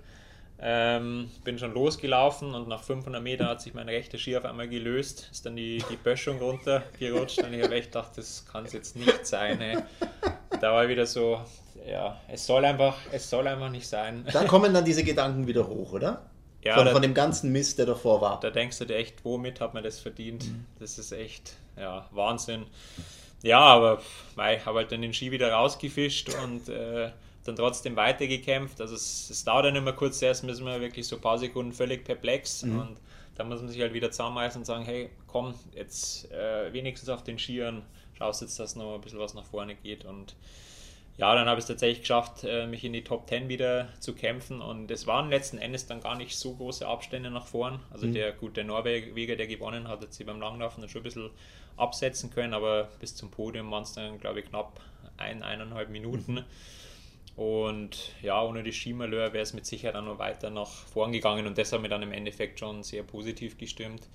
[0.61, 4.69] Ähm, bin schon losgelaufen und nach 500 Metern hat sich mein rechter Ski auf einmal
[4.69, 8.73] gelöst, ist dann die, die Böschung runtergerutscht und ich habe echt gedacht, das kann es
[8.73, 9.61] jetzt nicht sein.
[9.61, 9.79] Ey.
[10.61, 11.41] Da war wieder so,
[11.87, 14.25] ja, es soll einfach, es soll einfach nicht sein.
[14.33, 16.23] Da kommen dann diese Gedanken wieder hoch, oder?
[16.65, 18.41] Ja, von, da, von dem ganzen Mist, der davor war.
[18.41, 20.47] Da denkst du dir echt, womit hat man das verdient?
[20.47, 20.65] Mhm.
[20.79, 22.67] Das ist echt, ja, Wahnsinn.
[23.43, 27.11] Ja, aber ich habe halt dann den Ski wieder rausgefischt und äh,
[27.45, 28.81] dann trotzdem weitergekämpft.
[28.81, 31.73] Also es, es dauert dann immer kurz, erst müssen wir wirklich so ein paar Sekunden
[31.73, 32.79] völlig perplex mhm.
[32.79, 32.97] und
[33.37, 37.23] dann muss man sich halt wieder zusammenreißen und sagen, hey, komm, jetzt äh, wenigstens auf
[37.23, 37.83] den Skiern
[38.17, 40.35] schaust jetzt, dass noch ein bisschen was nach vorne geht und
[41.17, 44.15] ja, dann habe ich es tatsächlich geschafft, äh, mich in die Top 10 wieder zu
[44.15, 47.79] kämpfen und es waren letzten Endes dann gar nicht so große Abstände nach vorn.
[47.91, 48.15] Also mhm.
[48.15, 51.31] der gute Norweger, der gewonnen hat, hat sie beim Langlaufen dann schon ein bisschen
[51.77, 54.81] absetzen können, aber bis zum Podium waren es dann, glaube ich, knapp
[55.17, 56.35] ein, eineinhalb Minuten.
[56.35, 56.45] Mhm.
[57.37, 61.47] Und ja, ohne die Skimalheur wäre es mit Sicherheit auch noch weiter nach vorn gegangen
[61.47, 64.09] und das hat mir dann im Endeffekt schon sehr positiv gestimmt,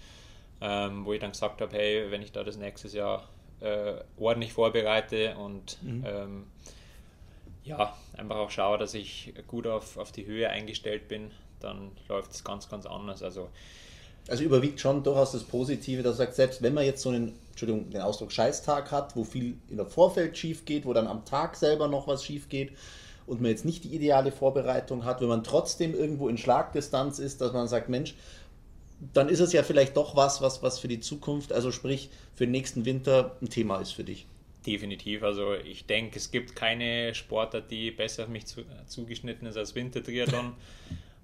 [0.62, 3.28] ähm, wo ich dann gesagt habe, hey, wenn ich da das nächstes Jahr
[3.60, 6.06] äh, ordentlich vorbereite und mhm.
[6.08, 6.48] ähm,
[7.64, 12.32] ja, einfach auch schaue, dass ich gut auf, auf die Höhe eingestellt bin, dann läuft
[12.32, 13.22] es ganz, ganz anders.
[13.24, 13.50] Also,
[14.28, 17.34] also überwiegt schon durchaus das Positive, dass er sagt, selbst wenn man jetzt so einen,
[17.52, 21.26] Entschuldigung, den Ausdruck Scheißtag hat, wo viel in der Vorfeld schief geht, wo dann am
[21.26, 22.72] Tag selber noch was schief geht
[23.28, 27.42] und man jetzt nicht die ideale Vorbereitung hat, wenn man trotzdem irgendwo in Schlagdistanz ist,
[27.42, 28.16] dass man sagt, Mensch,
[29.14, 32.46] dann ist es ja vielleicht doch was, was, was für die Zukunft, also sprich für
[32.46, 34.26] den nächsten Winter ein Thema ist für dich.
[34.66, 35.24] Definitiv.
[35.24, 39.76] Also ich denke, es gibt keine Sportart, die besser auf mich zu, zugeschnitten ist als
[39.76, 40.54] Wintertriathlon.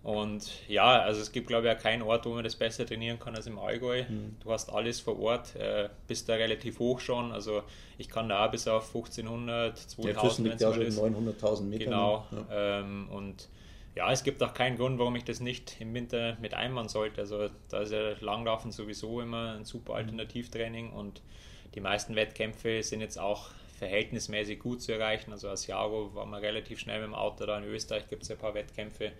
[0.05, 3.17] Und ja, also es gibt glaube ich auch keinen Ort, wo man das besser trainieren
[3.17, 4.03] kann als im Allgäu.
[4.07, 4.35] Mhm.
[4.39, 7.31] Du hast alles vor Ort, äh, bist da relativ hoch schon.
[7.31, 7.63] Also
[7.97, 11.85] ich kann da auch bis auf 1500, 2000, ja, wenn es 900.000 Meter.
[11.85, 12.27] Genau.
[12.31, 12.81] Ja.
[12.81, 13.49] Ähm, und
[13.95, 17.21] ja, es gibt auch keinen Grund, warum ich das nicht im Winter mit einbauen sollte.
[17.21, 19.97] Also da ist ja Langlaufen sowieso immer ein super mhm.
[19.97, 21.23] Alternativtraining und
[21.73, 25.31] die meisten Wettkämpfe sind jetzt auch verhältnismäßig gut zu erreichen.
[25.31, 27.57] Also als Jaro war man relativ schnell mit dem Auto da.
[27.57, 29.11] In Österreich gibt es ein paar Wettkämpfe.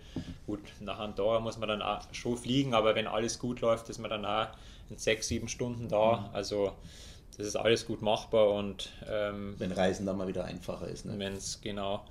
[0.46, 3.98] Gut, nach Andorra muss man dann auch schon fliegen, aber wenn alles gut läuft, ist
[3.98, 4.48] man dann auch
[4.88, 6.28] in sechs, sieben Stunden da.
[6.28, 6.34] Mhm.
[6.34, 6.72] Also
[7.36, 11.04] das ist alles gut machbar und ähm, wenn Reisen dann mal wieder einfacher ist.
[11.04, 11.18] Ne?
[11.18, 12.04] Wenn es genau.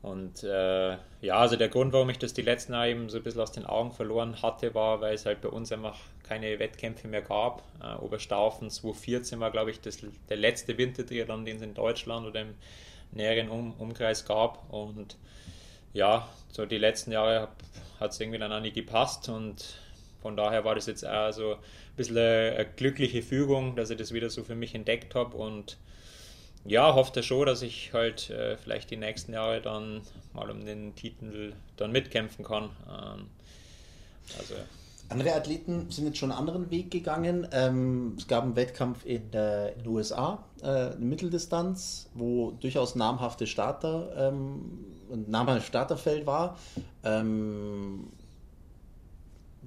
[0.00, 3.22] Und äh, ja, also der Grund, warum ich das die letzten Jahre eben so ein
[3.22, 7.06] bisschen aus den Augen verloren hatte, war, weil es halt bei uns einfach keine Wettkämpfe
[7.08, 7.62] mehr gab.
[7.82, 12.40] Äh, Oberstaufen 2014 war, glaube ich, das, der letzte Wintertriathlon, den es in Deutschland oder
[12.40, 12.54] im
[13.12, 14.72] näheren um Umkreis gab.
[14.72, 15.16] Und
[15.92, 17.48] ja, so die letzten Jahre
[18.00, 19.78] hat es irgendwie dann auch nicht gepasst und
[20.20, 21.58] von daher war das jetzt auch so ein
[21.96, 25.76] bisschen eine, glückliche Fügung, dass ich das wieder so für mich entdeckt habe und
[26.64, 30.00] ja, hoffe schon, dass ich halt äh, vielleicht die nächsten Jahre dann
[30.32, 32.70] mal um den Titel dann mitkämpfen kann.
[32.88, 33.28] Ähm,
[34.38, 34.54] also
[35.08, 37.46] andere Athleten sind jetzt schon einen anderen Weg gegangen.
[37.52, 42.94] Ähm, es gab einen Wettkampf in, äh, in den USA, äh, eine Mitteldistanz, wo durchaus
[42.94, 46.58] namhafte Starter, ähm, ein namhaftes Starterfeld war.
[47.02, 48.08] Ähm,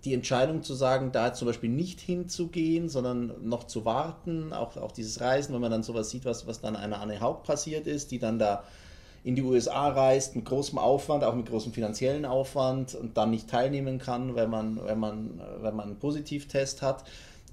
[0.04, 4.92] die Entscheidung zu sagen, da zum Beispiel nicht hinzugehen, sondern noch zu warten, auch, auch
[4.92, 8.12] dieses Reisen, wenn man dann sowas sieht, was, was dann einer Anne Haupt passiert ist,
[8.12, 8.64] die dann da
[9.28, 13.50] in die USA reist, mit großem Aufwand, auch mit großem finanziellen Aufwand und dann nicht
[13.50, 17.04] teilnehmen kann, wenn man, wenn man, wenn man einen Positivtest hat.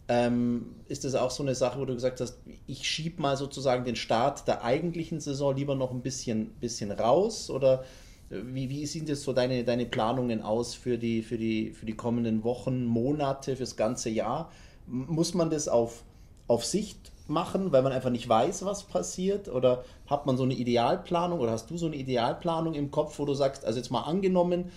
[0.07, 3.85] Ähm, ist das auch so eine Sache, wo du gesagt hast, ich schiebe mal sozusagen
[3.85, 7.51] den Start der eigentlichen Saison lieber noch ein bisschen, bisschen raus?
[7.51, 7.83] Oder
[8.31, 11.97] wie, wie sehen jetzt so deine, deine Planungen aus für die, für, die, für die
[11.97, 14.53] kommenden Wochen, Monate, fürs ganze Jahr?
[14.87, 16.05] Muss man das auf,
[16.47, 19.49] auf Sicht machen, weil man einfach nicht weiß, was passiert?
[19.49, 23.25] Oder hat man so eine Idealplanung oder hast du so eine Idealplanung im Kopf, wo
[23.25, 24.71] du sagst, also jetzt mal angenommen,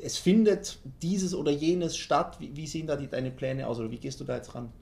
[0.00, 3.90] es findet dieses oder jenes statt, wie, wie sehen da die, deine Pläne aus oder
[3.90, 4.72] wie gehst du da jetzt ran?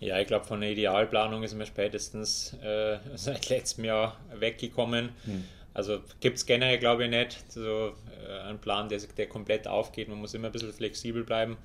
[0.00, 5.10] Ja, ich glaube, von der Idealplanung ist mir spätestens äh, seit letztem Jahr weggekommen.
[5.24, 5.44] Hm.
[5.74, 7.92] Also gibt es generell, glaube ich, nicht so
[8.26, 10.08] äh, einen Plan, der, der komplett aufgeht.
[10.08, 11.56] Man muss immer ein bisschen flexibel bleiben.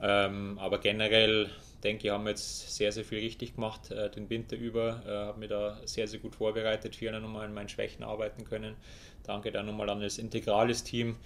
[0.00, 1.50] Ähm, aber generell
[1.82, 5.02] denke ich, haben wir jetzt sehr, sehr viel richtig gemacht äh, den Winter über.
[5.06, 8.76] Äh, habe mich da sehr, sehr gut vorbereitet, für nochmal an meinen Schwächen arbeiten können.
[9.24, 11.16] Danke dann nochmal an das integrales Team.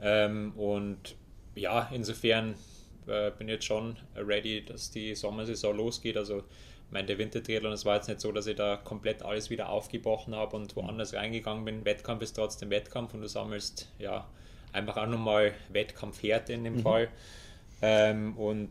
[0.00, 1.16] Ähm, und
[1.54, 2.54] ja, insofern
[3.06, 6.16] äh, bin ich jetzt schon ready, dass die Sommersaison losgeht.
[6.16, 9.48] Also ich meine, der Wintertriathlon, es war jetzt nicht so, dass ich da komplett alles
[9.48, 11.84] wieder aufgebrochen habe und woanders reingegangen bin.
[11.84, 14.26] Wettkampf ist trotzdem Wettkampf und du sammelst ja
[14.72, 16.82] einfach auch nochmal Wettkampfhärte in dem mhm.
[16.82, 17.08] Fall.
[17.80, 18.70] Ähm, und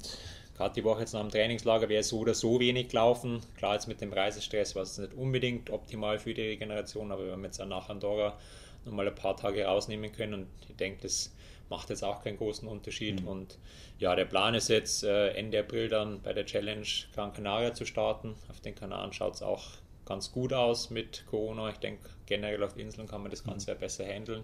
[0.55, 3.41] gerade die Woche jetzt nach dem Trainingslager wäre so oder so wenig gelaufen.
[3.57, 7.31] Klar, jetzt mit dem Reisestress war es nicht unbedingt optimal für die Regeneration, aber wir
[7.33, 8.37] haben jetzt auch nach Andorra
[8.85, 11.31] nochmal ein paar Tage rausnehmen können und ich denke, das
[11.69, 13.21] macht jetzt auch keinen großen Unterschied.
[13.21, 13.27] Mhm.
[13.27, 13.57] Und
[13.97, 16.85] ja, der Plan ist jetzt äh, Ende April dann bei der Challenge
[17.15, 18.35] Gran Canaria zu starten.
[18.49, 19.63] Auf den Kanaren schaut es auch
[20.05, 21.69] ganz gut aus mit Corona.
[21.69, 23.75] Ich denke, generell auf Inseln kann man das Ganze mhm.
[23.75, 24.43] ja besser handeln.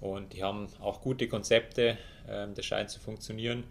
[0.00, 3.64] Und die haben auch gute Konzepte, ähm, das scheint zu funktionieren.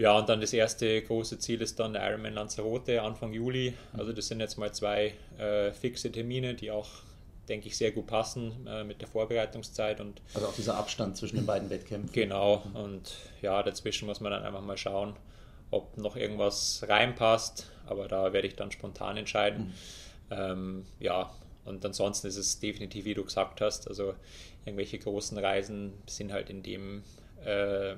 [0.00, 3.74] Ja, und dann das erste große Ziel ist dann der Ironman Lanzarote Anfang Juli.
[3.92, 6.88] Also das sind jetzt mal zwei äh, fixe Termine, die auch,
[7.50, 10.00] denke ich, sehr gut passen äh, mit der Vorbereitungszeit.
[10.00, 12.12] Und also auch dieser Abstand zwischen den beiden Wettkämpfen.
[12.14, 15.16] Genau, und ja, dazwischen muss man dann einfach mal schauen,
[15.70, 17.70] ob noch irgendwas reinpasst.
[17.84, 19.66] Aber da werde ich dann spontan entscheiden.
[19.66, 19.72] Mhm.
[20.30, 21.30] Ähm, ja,
[21.66, 24.14] und ansonsten ist es definitiv, wie du gesagt hast, also
[24.64, 27.02] irgendwelche großen Reisen sind halt in dem,
[27.44, 27.96] äh,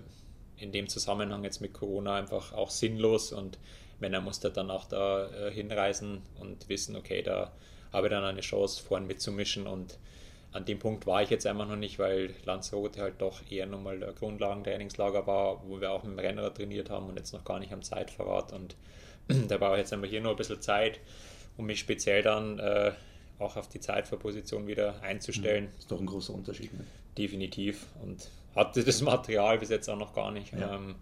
[0.56, 3.58] in dem Zusammenhang jetzt mit Corona einfach auch sinnlos und
[4.00, 7.52] Männer muss da dann auch da äh, hinreisen und wissen, okay, da
[7.92, 9.98] habe ich dann eine Chance, vorn mitzumischen und
[10.52, 14.02] an dem Punkt war ich jetzt einfach noch nicht, weil Lanzarote halt doch eher nochmal
[14.02, 17.58] ein Grundlagentrainingslager war, wo wir auch mit dem Renner trainiert haben und jetzt noch gar
[17.58, 18.76] nicht am Zeitverrat und
[19.48, 21.00] da brauche ich jetzt einfach hier nur ein bisschen Zeit,
[21.56, 22.92] um mich speziell dann äh,
[23.38, 25.68] auch auf die Zeitverposition wieder einzustellen.
[25.72, 26.72] Das ist doch ein großer Unterschied.
[26.72, 26.84] Ne?
[27.16, 27.86] Definitiv.
[28.02, 30.52] Und hatte das Material bis jetzt auch noch gar nicht.
[30.52, 30.74] Ja.
[30.74, 30.96] Ähm,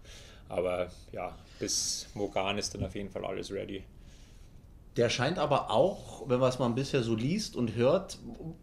[0.49, 3.83] aber ja, bis Mogan ist dann auf jeden Fall alles ready.
[4.97, 8.17] Der scheint aber auch, wenn man es mal ein bisschen so liest und hört,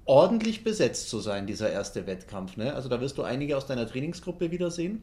[0.04, 2.58] ordentlich besetzt zu sein, dieser erste Wettkampf.
[2.58, 2.74] Ne?
[2.74, 5.02] Also da wirst du einige aus deiner Trainingsgruppe wiedersehen.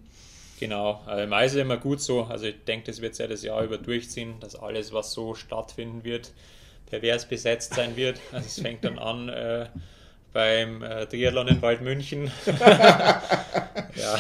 [0.60, 2.24] Genau, also meist ist immer gut so.
[2.24, 6.04] Also ich denke, das wird ja das Jahr über durchziehen, dass alles, was so stattfinden
[6.04, 6.32] wird,
[6.86, 8.20] pervers besetzt sein wird.
[8.32, 9.68] Also es fängt dann an äh,
[10.36, 12.30] beim äh, Triathlon in Waldmünchen.
[12.46, 14.20] ja,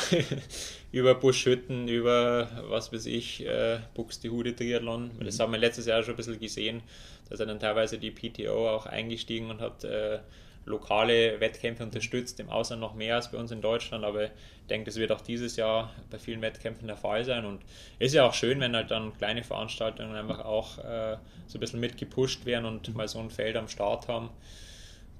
[0.93, 5.11] über Buschhütten, über was weiß ich, äh, Buxtehude Triathlon.
[5.19, 6.81] Das haben wir letztes Jahr schon ein bisschen gesehen.
[7.29, 10.19] Da sind dann teilweise die PTO auch eingestiegen und hat äh,
[10.65, 14.31] lokale Wettkämpfe unterstützt, im Ausland noch mehr als bei uns in Deutschland, aber ich
[14.69, 17.61] denke, das wird auch dieses Jahr bei vielen Wettkämpfen der Fall sein und
[17.99, 21.81] ist ja auch schön, wenn halt dann kleine Veranstaltungen einfach auch äh, so ein bisschen
[21.81, 24.29] mitgepusht werden und mal so ein Feld am Start haben.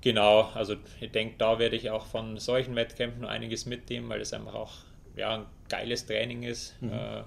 [0.06, 4.34] Genau, also ich denke, da werde ich auch von solchen Wettkämpfen einiges mitnehmen, weil es
[4.34, 4.72] einfach auch
[5.16, 6.76] ja, ein geiles Training ist.
[6.80, 6.92] Mhm.
[6.92, 7.24] Äh,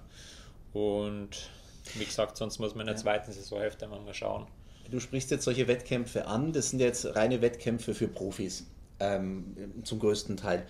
[0.78, 1.50] und
[1.94, 4.46] wie gesagt, sonst muss man in der zweiten Saisonhälfte mal schauen.
[4.88, 8.64] du sprichst jetzt solche Wettkämpfe an, das sind jetzt reine Wettkämpfe für Profis
[9.00, 10.64] ähm, zum größten Teil.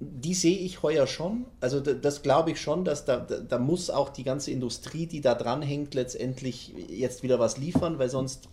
[0.00, 1.46] Die sehe ich heuer schon.
[1.60, 5.20] Also das glaube ich schon, dass da, da, da, muss auch die ganze Industrie, die
[5.20, 8.48] da dran hängt, letztendlich jetzt wieder was liefern, weil sonst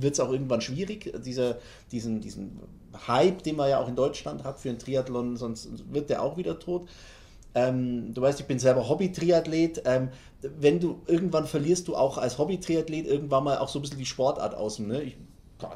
[0.00, 1.58] wird es auch irgendwann schwierig, dieser,
[1.92, 2.60] diesen, diesen
[3.06, 6.36] Hype, den man ja auch in Deutschland hat für einen Triathlon, sonst wird der auch
[6.36, 6.88] wieder tot.
[7.54, 9.82] Ähm, du weißt, ich bin selber Hobby-Triathlet.
[9.84, 10.08] Ähm,
[10.42, 14.06] wenn du irgendwann verlierst du auch als Hobby-Triathlet irgendwann mal auch so ein bisschen die
[14.06, 14.78] Sportart aus.
[14.80, 15.02] Ne?
[15.02, 15.16] Ich,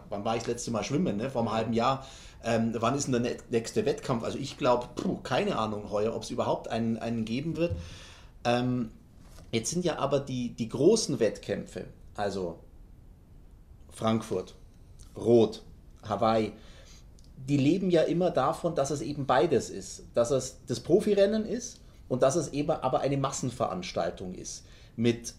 [0.09, 1.17] wann war ich das letzte Mal schwimmen?
[1.17, 1.31] Ne?
[1.31, 2.05] Vor einem halben Jahr.
[2.45, 4.25] Ähm, wann ist denn der nächste Wettkampf?
[4.25, 4.89] Also ich glaube,
[5.23, 7.73] keine Ahnung heuer, ob es überhaupt einen, einen geben wird.
[8.45, 8.91] Ähm,
[9.53, 12.59] jetzt sind ja aber die, die großen Wettkämpfe, also
[13.99, 14.55] Frankfurt,
[15.17, 15.65] Rot,
[16.09, 16.53] Hawaii,
[17.49, 20.05] die leben ja immer davon, dass es eben beides ist.
[20.15, 24.65] Dass es das Profirennen ist und dass es eben aber eine Massenveranstaltung ist.
[24.95, 25.35] Mit,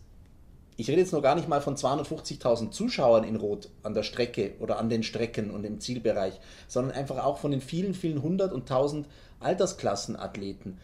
[0.75, 4.55] ich rede jetzt noch gar nicht mal von 250.000 Zuschauern in Rot an der Strecke
[4.59, 8.51] oder an den Strecken und im Zielbereich, sondern einfach auch von den vielen, vielen hundert
[8.51, 9.07] und tausend
[9.39, 10.79] Altersklassenathleten.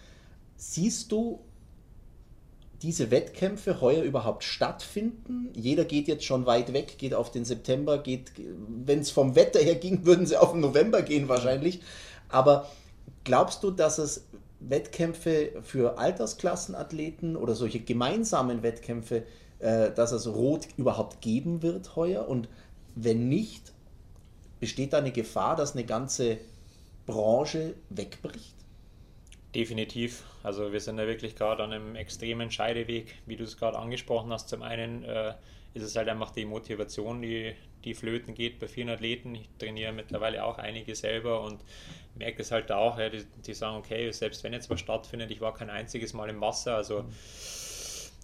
[0.55, 1.41] Siehst du
[2.85, 5.49] diese Wettkämpfe heuer überhaupt stattfinden.
[5.55, 8.31] Jeder geht jetzt schon weit weg, geht auf den September, geht,
[8.67, 11.81] wenn es vom Wetter her ging, würden sie auf den November gehen wahrscheinlich.
[12.29, 12.69] Aber
[13.23, 14.27] glaubst du, dass es
[14.59, 19.23] Wettkämpfe für Altersklassenathleten oder solche gemeinsamen Wettkämpfe,
[19.57, 22.27] äh, dass es Rot überhaupt geben wird heuer?
[22.27, 22.49] Und
[22.93, 23.73] wenn nicht,
[24.59, 26.37] besteht da eine Gefahr, dass eine ganze
[27.07, 28.54] Branche wegbricht?
[29.55, 30.23] Definitiv.
[30.43, 34.33] Also wir sind da wirklich gerade an einem extremen Scheideweg, wie du es gerade angesprochen
[34.33, 34.49] hast.
[34.49, 35.33] Zum einen äh,
[35.73, 37.53] ist es halt einfach die Motivation, die,
[37.85, 39.33] die flöten geht bei vielen Athleten.
[39.33, 41.61] Ich trainiere mittlerweile auch einige selber und
[42.15, 45.39] merke es halt auch, ja, die, die, sagen, okay, selbst wenn jetzt was stattfindet, ich
[45.39, 46.75] war kein einziges Mal im Wasser.
[46.75, 47.05] Also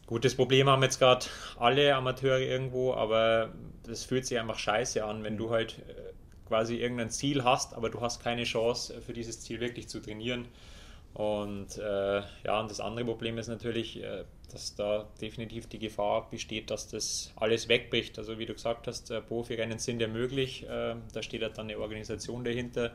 [0.08, 5.02] gut, das Problem haben jetzt gerade alle Amateure irgendwo, aber das fühlt sich einfach scheiße
[5.06, 6.12] an, wenn du halt äh,
[6.50, 10.50] quasi irgendein Ziel hast, aber du hast keine Chance für dieses Ziel wirklich zu trainieren.
[11.14, 16.30] Und äh, ja, und das andere Problem ist natürlich, äh, dass da definitiv die Gefahr
[16.30, 18.18] besteht, dass das alles wegbricht.
[18.18, 20.64] Also wie du gesagt hast, äh, Profirennen sind ja möglich.
[20.70, 22.92] Äh, da steht halt dann eine Organisation dahinter,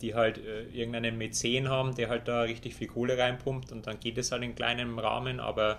[0.00, 4.00] die halt äh, irgendeinen Mäzen haben, der halt da richtig viel Kohle reinpumpt und dann
[4.00, 5.78] geht es halt in kleinem Rahmen, aber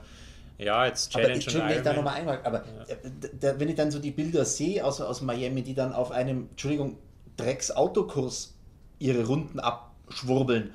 [0.58, 1.78] ja, jetzt Challenge aber, und Ironman.
[1.78, 2.96] Ich da nochmal einmal, aber ja.
[3.40, 6.48] da, wenn ich dann so die Bilder sehe aus, aus Miami, die dann auf einem,
[6.52, 6.98] Entschuldigung,
[7.38, 8.56] Drecks-Autokurs
[9.00, 10.72] ihre Runden abschwurbeln,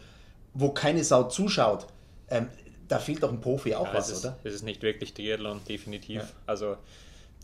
[0.55, 1.87] wo keine Sau zuschaut,
[2.31, 2.49] ähm,
[2.89, 4.39] da fehlt doch ein Profi auch ja, was, ist, oder?
[4.45, 6.23] Das ist nicht wirklich Triathlon, definitiv.
[6.23, 6.29] Ja.
[6.47, 6.77] Also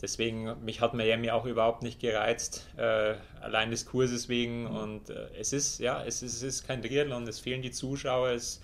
[0.01, 4.63] deswegen, mich hat Miami auch überhaupt nicht gereizt, äh, allein des Kurses wegen.
[4.63, 4.75] Mhm.
[4.75, 8.29] Und äh, es ist, ja, es ist, es ist kein Triathlon, es fehlen die Zuschauer,
[8.29, 8.61] es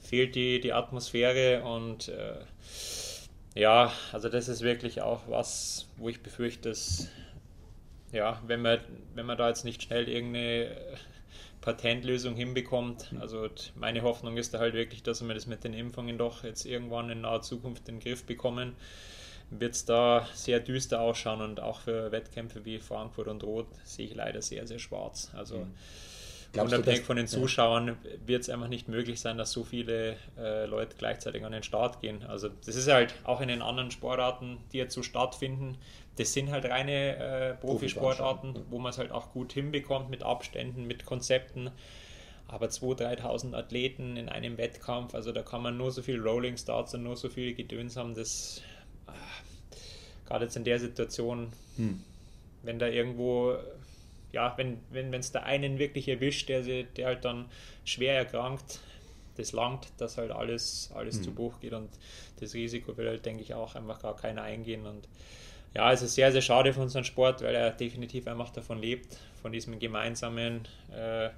[0.00, 2.34] fehlt die, die Atmosphäre und äh,
[3.54, 7.08] ja, also das ist wirklich auch was, wo ich befürchte, dass
[8.10, 8.78] ja, wenn man,
[9.14, 10.76] wenn man da jetzt nicht schnell irgendeine
[11.62, 13.14] Patentlösung hinbekommt.
[13.20, 16.66] Also meine Hoffnung ist da halt wirklich, dass wir das mit den Impfungen doch jetzt
[16.66, 18.74] irgendwann in naher Zukunft in den Griff bekommen.
[19.50, 24.06] Wird es da sehr düster ausschauen und auch für Wettkämpfe wie Frankfurt und Rot sehe
[24.06, 25.30] ich leider sehr, sehr schwarz.
[25.36, 26.60] Also mhm.
[26.60, 27.94] unabhängig du, von den Zuschauern ja.
[28.26, 32.00] wird es einfach nicht möglich sein, dass so viele äh, Leute gleichzeitig an den Start
[32.00, 32.24] gehen.
[32.24, 35.76] Also das ist halt auch in den anderen Sportarten, die jetzt so stattfinden,
[36.16, 40.86] das sind halt reine äh, Profisportarten, wo man es halt auch gut hinbekommt mit Abständen,
[40.86, 41.70] mit Konzepten.
[42.48, 46.58] Aber 2.000, 3.000 Athleten in einem Wettkampf, also da kann man nur so viel Rolling
[46.58, 48.60] Starts und nur so viel Gedöns haben, das
[49.06, 49.12] äh,
[50.26, 52.02] gerade jetzt in der Situation, hm.
[52.62, 53.56] wenn da irgendwo,
[54.32, 57.46] ja, wenn es wenn, da einen wirklich erwischt, der, der halt dann
[57.86, 58.80] schwer erkrankt,
[59.36, 61.22] das langt, dass halt alles, alles hm.
[61.22, 61.88] zu Buch geht und
[62.40, 65.08] das Risiko will halt, denke ich, auch einfach gar keiner eingehen und
[65.74, 69.16] ja, es ist sehr, sehr schade für unseren Sport, weil er definitiv einfach davon lebt,
[69.40, 71.30] von diesem gemeinsamen äh,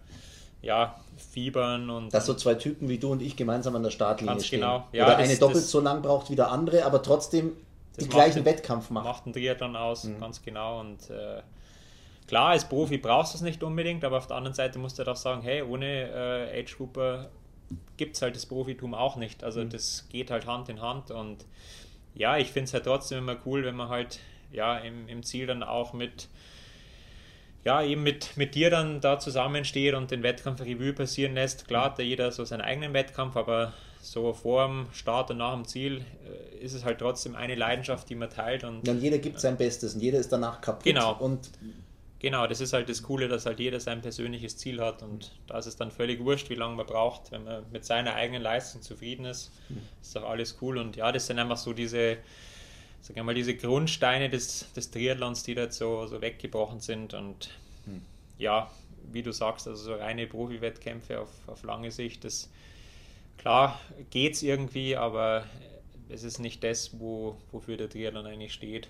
[0.63, 0.97] ja,
[1.33, 2.13] Fiebern und.
[2.13, 4.61] Dass so zwei Typen wie du und ich gemeinsam an der Startlinie ganz stehen.
[4.61, 4.89] Genau.
[4.93, 7.53] Ja, Oder das, eine doppelt das, so lang braucht wie der andere, aber trotzdem
[8.01, 9.05] den gleichen den, Wettkampf macht.
[9.05, 10.21] Macht einen Triathlon aus, mhm.
[10.21, 10.81] ganz genau.
[10.81, 11.43] Und äh,
[12.27, 15.05] klar, als Profi brauchst du es nicht unbedingt, aber auf der anderen Seite musst du
[15.05, 17.29] doch sagen, hey, ohne äh, Age Grouper
[17.97, 19.45] gibt es halt das Profitum auch nicht.
[19.45, 19.71] Also mhm.
[19.71, 21.45] das geht halt Hand in Hand und
[22.15, 24.21] ja, ich finde es halt trotzdem immer cool, wenn man halt
[24.53, 26.29] ja im, im Ziel dann auch mit
[27.65, 31.67] ja, eben mit, mit dir dann da zusammensteht und den Wettkampf Revue passieren lässt.
[31.67, 35.55] Klar hat da jeder so seinen eigenen Wettkampf, aber so vor dem Start und nach
[35.55, 38.65] dem Ziel äh, ist es halt trotzdem eine Leidenschaft, die man teilt.
[38.65, 40.85] Und, ja, und jeder gibt sein Bestes und jeder ist danach kaputt.
[40.85, 41.17] Genau.
[41.19, 41.51] Und
[42.25, 45.59] Genau, das ist halt das Coole, dass halt jeder sein persönliches Ziel hat und da
[45.59, 47.31] ist es dann völlig wurscht, wie lange man braucht.
[47.33, 49.53] Wenn man mit seiner eigenen Leistung zufrieden ist,
[50.01, 52.17] ist doch alles cool und ja, das sind einfach so diese,
[53.03, 57.51] sag mal, diese Grundsteine des, des Triathlons, die da so, so weggebrochen sind und
[57.85, 58.01] hm.
[58.39, 58.71] ja,
[59.13, 62.49] wie du sagst, also so reine Profi-Wettkämpfe auf, auf lange Sicht, das
[63.37, 65.45] klar geht es irgendwie, aber
[66.09, 68.89] es ist nicht das, wo, wofür der Triathlon eigentlich steht.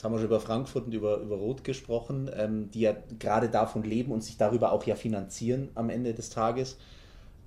[0.00, 3.50] Jetzt haben wir schon über Frankfurt und über, über Rot gesprochen, ähm, die ja gerade
[3.50, 6.78] davon leben und sich darüber auch ja finanzieren am Ende des Tages.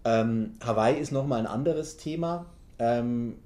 [0.06, 2.46] Ähm, Hawaii ist nochmal ein anderes Thema.
[2.78, 3.38] Ähm,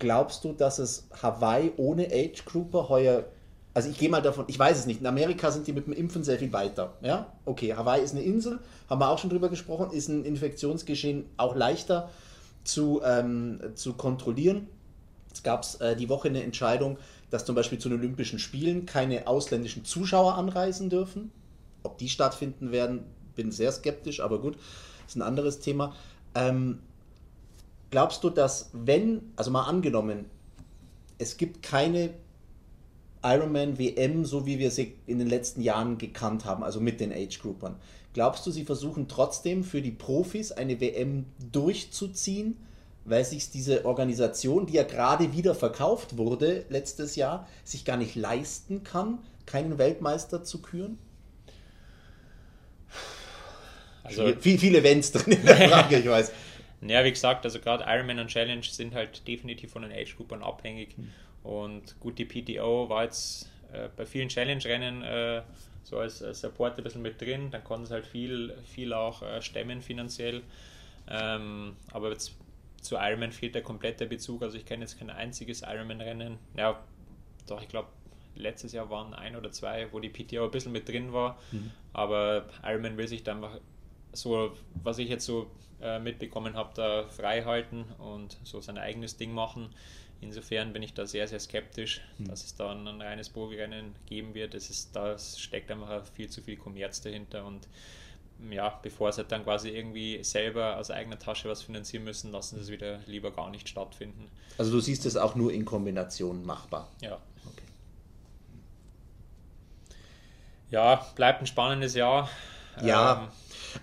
[0.00, 3.26] glaubst du, dass es Hawaii ohne Age Grouper heuer,
[3.74, 5.92] also ich gehe mal davon, ich weiß es nicht, in Amerika sind die mit dem
[5.92, 6.94] Impfen sehr viel weiter.
[7.00, 8.58] Ja, okay, Hawaii ist eine Insel,
[8.90, 12.10] haben wir auch schon drüber gesprochen, ist ein Infektionsgeschehen auch leichter
[12.64, 14.66] zu, ähm, zu kontrollieren.
[15.32, 16.98] Es gab äh, die Woche eine Entscheidung,
[17.32, 21.32] dass zum Beispiel zu den Olympischen Spielen keine ausländischen Zuschauer anreisen dürfen.
[21.82, 23.04] Ob die stattfinden werden,
[23.34, 24.58] bin sehr skeptisch, aber gut
[25.08, 25.96] ist ein anderes Thema.
[26.34, 26.80] Ähm,
[27.90, 30.26] glaubst du, dass wenn, also mal angenommen,
[31.16, 32.10] es gibt keine
[33.24, 37.12] Ironman WM, so wie wir sie in den letzten Jahren gekannt haben, also mit den
[37.12, 37.76] Age-Groupern.
[38.12, 42.58] Glaubst du, sie versuchen trotzdem für die Profis eine WM durchzuziehen,
[43.04, 48.14] weil sich diese Organisation, die ja gerade wieder verkauft wurde letztes Jahr, sich gar nicht
[48.14, 50.98] leisten kann, keinen Weltmeister zu küren?
[54.04, 56.32] Also, viel, viele Events drin in der Frage, ich weiß.
[56.82, 60.98] Ja, wie gesagt, also gerade Ironman und Challenge sind halt definitiv von den Age-Gruppen abhängig.
[60.98, 61.10] Mhm.
[61.44, 65.42] Und gut, die PTO war jetzt äh, bei vielen Challenge-Rennen äh,
[65.84, 67.50] so als, als, Support ein bisschen mit drin.
[67.50, 70.42] Dann konnten sie halt viel, viel auch äh, stemmen finanziell.
[71.08, 72.32] Ähm, aber jetzt
[72.82, 74.42] zu Ironman fehlt der komplette Bezug.
[74.42, 76.38] Also ich kenne jetzt kein einziges Ironman-Rennen.
[76.56, 76.82] Ja,
[77.46, 77.88] doch, ich glaube,
[78.34, 81.38] letztes Jahr waren ein oder zwei, wo die PTO ein bisschen mit drin war.
[81.52, 81.70] Mhm.
[81.92, 83.58] Aber Ironman will sich da einfach
[84.12, 84.52] so,
[84.82, 89.32] was ich jetzt so äh, mitbekommen habe, da frei halten und so sein eigenes Ding
[89.32, 89.70] machen.
[90.20, 92.28] Insofern bin ich da sehr, sehr skeptisch, mhm.
[92.28, 94.54] dass es da ein, ein reines Profirennen geben wird.
[94.54, 97.68] Es ist, da steckt einfach viel zu viel Kommerz dahinter und
[98.50, 102.62] ja, bevor sie dann quasi irgendwie selber aus eigener Tasche was finanzieren müssen, lassen sie
[102.62, 104.30] es wieder lieber gar nicht stattfinden.
[104.58, 106.88] Also du siehst es auch nur in Kombination machbar.
[107.00, 107.18] Ja.
[107.46, 107.62] Okay.
[110.70, 112.28] Ja, bleibt ein spannendes Jahr.
[112.82, 113.22] Ja.
[113.22, 113.28] Ähm,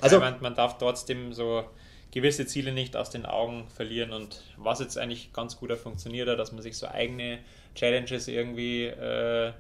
[0.01, 1.63] also man, man darf trotzdem so
[2.11, 6.51] gewisse Ziele nicht aus den Augen verlieren und was jetzt eigentlich ganz gut funktioniert dass
[6.51, 7.39] man sich so eigene
[7.75, 9.53] Challenges irgendwie äh,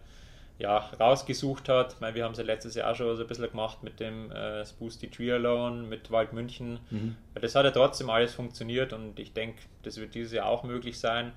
[0.59, 1.93] ja, rausgesucht hat.
[1.93, 4.29] Ich meine, wir haben es ja letztes Jahr schon so ein bisschen gemacht mit dem
[4.31, 6.79] äh, Spoosty Triathlon, mit Wald München.
[6.89, 7.15] Mhm.
[7.33, 10.99] Das hat ja trotzdem alles funktioniert und ich denke, das wird dieses Jahr auch möglich
[10.99, 11.31] sein.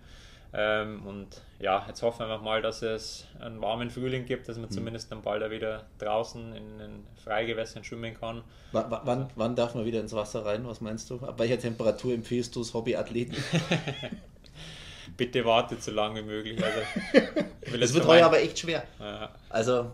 [0.55, 1.29] Ähm, und
[1.61, 4.73] ja, jetzt hoffen wir mal, dass es einen warmen Frühling gibt, dass man mhm.
[4.73, 8.43] zumindest dann bald wieder draußen in den Freigewässern schwimmen kann.
[8.73, 10.67] W wann, wann darf man wieder ins Wasser rein?
[10.67, 11.21] Was meinst du?
[11.21, 13.37] Ab welcher Temperatur empfiehlst du es Hobbyathleten?
[15.17, 16.61] Bitte wartet so lange wie möglich.
[16.63, 18.85] Also, das wird heuer aber echt schwer.
[18.99, 19.31] Ja.
[19.49, 19.93] Also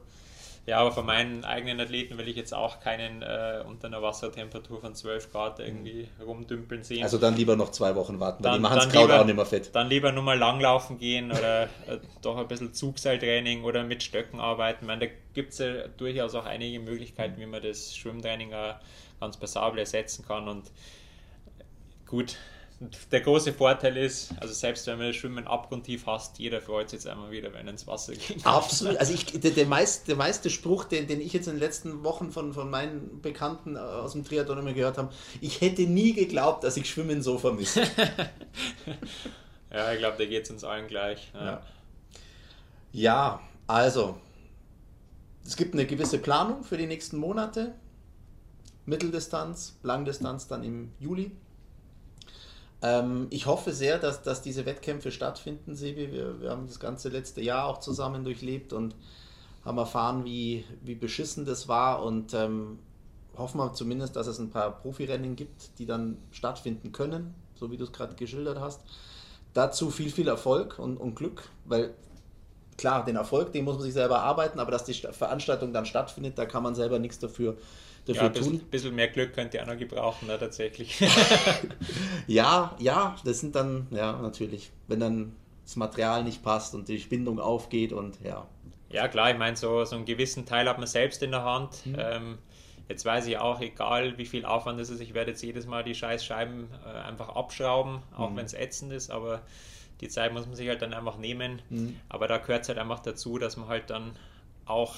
[0.68, 4.82] ja, aber von meinen eigenen Athleten will ich jetzt auch keinen äh, unter einer Wassertemperatur
[4.82, 6.24] von 12 Grad irgendwie mhm.
[6.24, 7.02] rumdümpeln sehen.
[7.02, 9.34] Also dann lieber noch zwei Wochen warten, weil dann, die machen das Kraut auch nicht
[9.34, 9.74] mehr fett.
[9.74, 11.68] Dann lieber nur mal langlaufen gehen oder äh,
[12.20, 14.80] doch ein bisschen Zugseiltraining oder mit Stöcken arbeiten.
[14.82, 18.74] Ich meine, da gibt es ja durchaus auch einige Möglichkeiten, wie man das Schwimmtraining auch
[19.20, 20.70] ganz passabel ersetzen kann und
[22.04, 22.36] gut,
[22.80, 26.98] der große Vorteil ist, also selbst wenn man das Schwimmen abgrundtief hast, jeder freut sich
[26.98, 28.46] jetzt einmal wieder, wenn er ins Wasser geht.
[28.46, 28.96] Absolut.
[28.98, 32.04] Also ich, der, der, meist, der meiste Spruch, den, den ich jetzt in den letzten
[32.04, 36.62] Wochen von, von meinen Bekannten aus dem Triathlon immer gehört habe, ich hätte nie geglaubt,
[36.62, 37.82] dass ich Schwimmen so vermisse.
[39.72, 41.32] ja, ich glaube, da geht es uns allen gleich.
[41.34, 41.44] Ja.
[41.44, 41.62] ja.
[42.92, 44.18] ja, also,
[45.44, 47.74] es gibt eine gewisse Planung für die nächsten Monate.
[48.86, 51.32] Mitteldistanz, Langdistanz dann im Juli.
[52.82, 56.12] Ähm, ich hoffe sehr, dass, dass diese Wettkämpfe stattfinden, Sebi.
[56.12, 58.94] Wir, wir haben das ganze letzte Jahr auch zusammen durchlebt und
[59.64, 62.78] haben erfahren, wie, wie beschissen das war und ähm,
[63.36, 67.76] hoffen wir zumindest, dass es ein paar Profirennen gibt, die dann stattfinden können, so wie
[67.76, 68.80] du es gerade geschildert hast.
[69.54, 71.94] Dazu viel, viel Erfolg und, und Glück, weil
[72.76, 76.38] klar, den Erfolg, den muss man sich selber erarbeiten, aber dass die Veranstaltung dann stattfindet,
[76.38, 77.56] da kann man selber nichts dafür
[78.08, 78.96] dafür ja, ein bisschen, tun.
[78.96, 81.00] mehr Glück könnt ihr auch noch gebrauchen, ne, tatsächlich.
[82.26, 86.98] ja, ja, das sind dann, ja, natürlich, wenn dann das Material nicht passt und die
[86.98, 88.46] Bindung aufgeht und ja.
[88.90, 91.84] Ja, klar, ich meine, so, so einen gewissen Teil hat man selbst in der Hand.
[91.84, 91.96] Mhm.
[91.98, 92.38] Ähm,
[92.88, 95.84] jetzt weiß ich auch, egal wie viel Aufwand es ist, ich werde jetzt jedes Mal
[95.84, 98.36] die Scheißscheiben äh, einfach abschrauben, auch mhm.
[98.36, 99.42] wenn es ätzend ist, aber
[100.00, 101.60] die Zeit muss man sich halt dann einfach nehmen.
[101.68, 101.96] Mhm.
[102.08, 104.12] Aber da gehört es halt einfach dazu, dass man halt dann
[104.64, 104.94] auch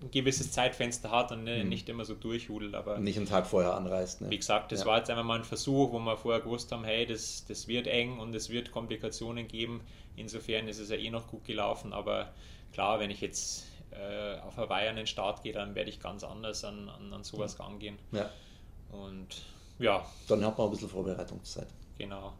[0.00, 1.68] ein gewisses Zeitfenster hat und mhm.
[1.68, 2.74] nicht immer so durchhudelt.
[2.74, 4.20] Aber nicht einen Tag vorher anreist.
[4.20, 4.30] Ne?
[4.30, 4.86] Wie gesagt, das ja.
[4.86, 7.86] war jetzt einfach mal ein Versuch, wo wir vorher gewusst haben, hey, das, das wird
[7.86, 9.80] eng und es wird Komplikationen geben.
[10.16, 12.32] Insofern ist es ja eh noch gut gelaufen, aber
[12.72, 16.22] klar, wenn ich jetzt äh, auf Hawaii an den Start gehe, dann werde ich ganz
[16.24, 17.64] anders an, an, an sowas mhm.
[17.64, 17.98] rangehen.
[18.12, 18.30] Ja.
[18.90, 19.42] Und
[19.78, 20.04] ja.
[20.28, 21.68] Dann hat man ein bisschen Vorbereitungszeit.
[21.98, 22.32] Genau.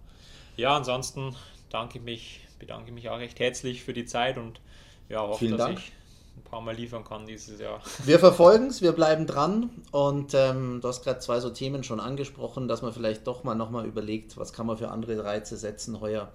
[0.57, 1.35] Ja, ansonsten
[1.71, 4.61] danke mich, bedanke mich auch recht herzlich für die Zeit und
[5.09, 5.79] ja, hoffe, Vielen dass Dank.
[5.79, 5.93] ich
[6.39, 7.81] ein paar Mal liefern kann dieses Jahr.
[8.05, 12.01] Wir verfolgen es, wir bleiben dran und ähm, du hast gerade zwei so Themen schon
[12.01, 16.01] angesprochen, dass man vielleicht doch mal nochmal überlegt, was kann man für andere Reize setzen
[16.01, 16.31] heuer.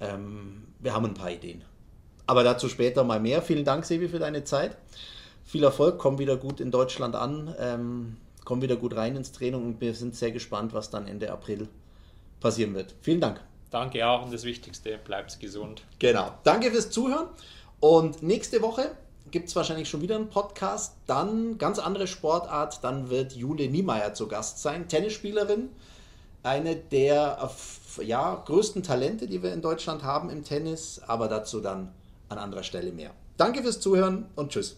[0.00, 1.62] Ähm, wir haben ein paar Ideen.
[2.26, 3.42] Aber dazu später mal mehr.
[3.42, 4.76] Vielen Dank, Sebi, für deine Zeit.
[5.44, 9.62] Viel Erfolg, komm wieder gut in Deutschland an, ähm, komm wieder gut rein ins Training
[9.62, 11.68] und wir sind sehr gespannt, was dann Ende April
[12.40, 12.94] passieren wird.
[13.02, 13.40] Vielen Dank.
[13.70, 15.82] Danke auch und das Wichtigste, bleibt gesund.
[15.98, 16.32] Genau.
[16.44, 17.28] Danke fürs Zuhören
[17.80, 18.92] und nächste Woche
[19.34, 20.94] gibt es wahrscheinlich schon wieder einen Podcast.
[21.08, 25.70] Dann ganz andere Sportart, dann wird Jule Niemeyer zu Gast sein, Tennisspielerin,
[26.44, 27.50] eine der
[28.00, 31.92] ja, größten Talente, die wir in Deutschland haben im Tennis, aber dazu dann
[32.28, 33.10] an anderer Stelle mehr.
[33.36, 34.76] Danke fürs Zuhören und tschüss.